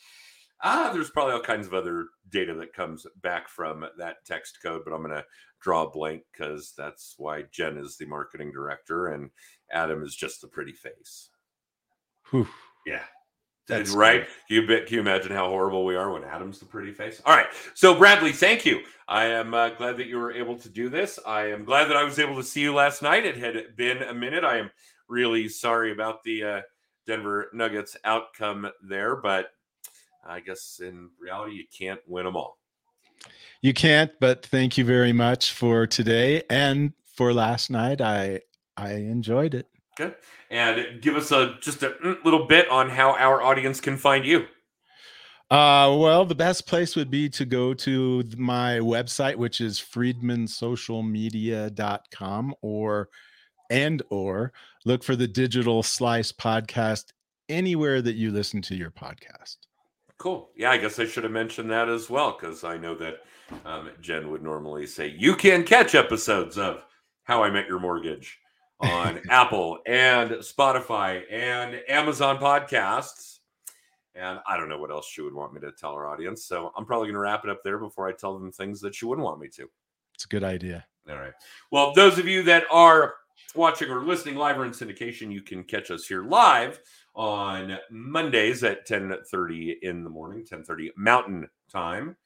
ah, 0.62 0.90
there's 0.92 1.10
probably 1.10 1.34
all 1.34 1.40
kinds 1.40 1.66
of 1.66 1.74
other 1.74 2.06
data 2.30 2.54
that 2.54 2.72
comes 2.72 3.06
back 3.22 3.48
from 3.48 3.84
that 3.98 4.24
text 4.24 4.58
code, 4.62 4.82
but 4.84 4.94
I'm 4.94 5.02
going 5.02 5.14
to 5.14 5.24
draw 5.60 5.82
a 5.82 5.90
blank 5.90 6.22
because 6.32 6.72
that's 6.76 7.14
why 7.18 7.42
Jen 7.52 7.76
is 7.76 7.98
the 7.98 8.06
marketing 8.06 8.52
director 8.52 9.08
and 9.08 9.30
Adam 9.70 10.02
is 10.02 10.16
just 10.16 10.40
the 10.40 10.48
pretty 10.48 10.72
face. 10.72 11.28
Whew. 12.30 12.48
Yeah. 12.86 13.04
That's 13.78 13.90
right. 13.90 14.26
Can 14.48 14.62
you, 14.62 14.66
can 14.66 14.86
you 14.88 15.00
imagine 15.00 15.32
how 15.32 15.48
horrible 15.48 15.84
we 15.84 15.96
are 15.96 16.12
when 16.12 16.24
Adam's 16.24 16.58
the 16.58 16.64
pretty 16.64 16.92
face? 16.92 17.20
All 17.24 17.36
right. 17.36 17.46
So, 17.74 17.94
Bradley, 17.94 18.32
thank 18.32 18.64
you. 18.64 18.80
I 19.08 19.26
am 19.26 19.54
uh, 19.54 19.70
glad 19.70 19.96
that 19.98 20.06
you 20.06 20.18
were 20.18 20.32
able 20.32 20.56
to 20.56 20.68
do 20.68 20.88
this. 20.88 21.18
I 21.26 21.50
am 21.50 21.64
glad 21.64 21.86
that 21.86 21.96
I 21.96 22.04
was 22.04 22.18
able 22.18 22.36
to 22.36 22.42
see 22.42 22.60
you 22.60 22.74
last 22.74 23.02
night. 23.02 23.26
It 23.26 23.36
had 23.36 23.76
been 23.76 24.02
a 24.02 24.14
minute. 24.14 24.44
I 24.44 24.58
am 24.58 24.70
really 25.08 25.48
sorry 25.48 25.92
about 25.92 26.22
the 26.22 26.44
uh, 26.44 26.60
Denver 27.06 27.50
Nuggets 27.52 27.96
outcome 28.04 28.68
there, 28.82 29.16
but 29.16 29.50
I 30.24 30.40
guess 30.40 30.80
in 30.82 31.10
reality, 31.20 31.56
you 31.56 31.64
can't 31.76 32.00
win 32.06 32.24
them 32.24 32.36
all. 32.36 32.58
You 33.60 33.72
can't, 33.72 34.10
but 34.20 34.44
thank 34.46 34.76
you 34.76 34.84
very 34.84 35.12
much 35.12 35.52
for 35.52 35.86
today 35.86 36.42
and 36.50 36.92
for 37.04 37.32
last 37.32 37.70
night. 37.70 38.00
I 38.00 38.40
I 38.76 38.92
enjoyed 38.92 39.54
it. 39.54 39.68
Good. 39.96 40.14
And 40.50 41.00
give 41.02 41.16
us 41.16 41.32
a 41.32 41.56
just 41.60 41.82
a 41.82 41.90
mm, 41.90 42.24
little 42.24 42.46
bit 42.46 42.70
on 42.70 42.88
how 42.88 43.12
our 43.12 43.42
audience 43.42 43.80
can 43.80 43.96
find 43.96 44.24
you. 44.24 44.46
Uh, 45.50 45.96
well, 45.98 46.24
the 46.24 46.34
best 46.34 46.66
place 46.66 46.96
would 46.96 47.10
be 47.10 47.28
to 47.28 47.44
go 47.44 47.74
to 47.74 48.24
my 48.38 48.78
website, 48.78 49.36
which 49.36 49.60
is 49.60 49.78
friedmansocialmedia.com 49.78 52.54
or 52.62 53.10
and 53.68 54.02
or 54.08 54.54
look 54.86 55.04
for 55.04 55.14
the 55.14 55.28
digital 55.28 55.82
slice 55.82 56.32
podcast 56.32 57.12
anywhere 57.50 58.00
that 58.00 58.14
you 58.14 58.30
listen 58.30 58.62
to 58.62 58.74
your 58.74 58.90
podcast. 58.90 59.58
Cool. 60.16 60.48
Yeah, 60.56 60.70
I 60.70 60.78
guess 60.78 60.98
I 60.98 61.04
should 61.04 61.24
have 61.24 61.32
mentioned 61.32 61.70
that 61.70 61.90
as 61.90 62.08
well 62.08 62.34
because 62.38 62.64
I 62.64 62.78
know 62.78 62.94
that 62.94 63.16
um, 63.66 63.90
Jen 64.00 64.30
would 64.30 64.42
normally 64.42 64.86
say 64.86 65.14
you 65.18 65.34
can 65.34 65.64
catch 65.64 65.94
episodes 65.94 66.56
of 66.56 66.82
How 67.24 67.42
I 67.42 67.50
Met 67.50 67.66
Your 67.66 67.80
Mortgage 67.80 68.38
on 68.82 69.20
Apple 69.30 69.78
and 69.86 70.30
Spotify 70.30 71.22
and 71.30 71.80
Amazon 71.88 72.38
podcasts. 72.38 73.38
And 74.14 74.40
I 74.46 74.56
don't 74.56 74.68
know 74.68 74.78
what 74.78 74.90
else 74.90 75.08
she 75.08 75.22
would 75.22 75.34
want 75.34 75.54
me 75.54 75.60
to 75.60 75.72
tell 75.72 75.92
our 75.92 76.06
audience. 76.06 76.44
So 76.44 76.72
I'm 76.76 76.84
probably 76.84 77.06
going 77.06 77.14
to 77.14 77.20
wrap 77.20 77.44
it 77.44 77.50
up 77.50 77.62
there 77.64 77.78
before 77.78 78.08
I 78.08 78.12
tell 78.12 78.38
them 78.38 78.52
things 78.52 78.80
that 78.82 78.94
she 78.94 79.06
wouldn't 79.06 79.24
want 79.24 79.40
me 79.40 79.48
to. 79.56 79.68
It's 80.14 80.24
a 80.24 80.28
good 80.28 80.44
idea. 80.44 80.84
All 81.08 81.16
right. 81.16 81.32
Well, 81.70 81.92
those 81.94 82.18
of 82.18 82.28
you 82.28 82.42
that 82.44 82.64
are 82.70 83.14
watching 83.54 83.90
or 83.90 84.04
listening 84.04 84.36
live 84.36 84.58
or 84.58 84.64
in 84.64 84.72
syndication, 84.72 85.32
you 85.32 85.42
can 85.42 85.64
catch 85.64 85.90
us 85.90 86.06
here 86.06 86.24
live 86.24 86.80
on 87.14 87.78
Mondays 87.90 88.62
at 88.64 88.86
10:30 88.86 89.78
in 89.82 90.04
the 90.04 90.10
morning, 90.10 90.44
10:30 90.44 90.90
Mountain 90.96 91.48
Time. 91.70 92.16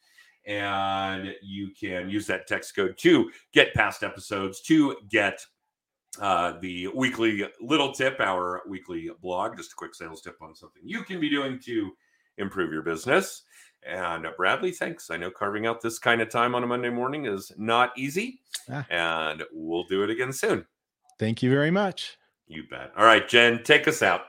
And 0.44 1.34
you 1.42 1.70
can 1.78 2.08
use 2.08 2.26
that 2.28 2.46
text 2.46 2.76
code 2.76 2.96
to 2.98 3.30
get 3.52 3.74
past 3.74 4.04
episodes, 4.04 4.60
to 4.62 4.96
get 5.08 5.44
uh, 6.20 6.54
the 6.60 6.88
weekly 6.88 7.46
little 7.60 7.92
tip, 7.92 8.20
our 8.20 8.62
weekly 8.68 9.10
blog, 9.20 9.56
just 9.56 9.72
a 9.72 9.76
quick 9.76 9.94
sales 9.94 10.20
tip 10.20 10.36
on 10.40 10.54
something 10.54 10.82
you 10.84 11.02
can 11.02 11.20
be 11.20 11.28
doing 11.28 11.58
to 11.60 11.90
improve 12.38 12.72
your 12.72 12.82
business. 12.82 13.42
And 13.86 14.26
uh, 14.26 14.32
Bradley, 14.36 14.72
thanks. 14.72 15.10
I 15.10 15.16
know 15.16 15.30
carving 15.30 15.66
out 15.66 15.80
this 15.80 15.98
kind 15.98 16.20
of 16.20 16.30
time 16.30 16.54
on 16.54 16.64
a 16.64 16.66
Monday 16.66 16.90
morning 16.90 17.26
is 17.26 17.52
not 17.56 17.96
easy, 17.96 18.40
ah. 18.70 18.84
and 18.90 19.44
we'll 19.52 19.84
do 19.84 20.02
it 20.02 20.10
again 20.10 20.32
soon. 20.32 20.66
Thank 21.18 21.42
you 21.42 21.50
very 21.50 21.70
much. 21.70 22.18
You 22.48 22.64
bet. 22.68 22.92
All 22.96 23.04
right, 23.04 23.26
Jen, 23.28 23.62
take 23.62 23.88
us 23.88 24.02
out. 24.02 24.22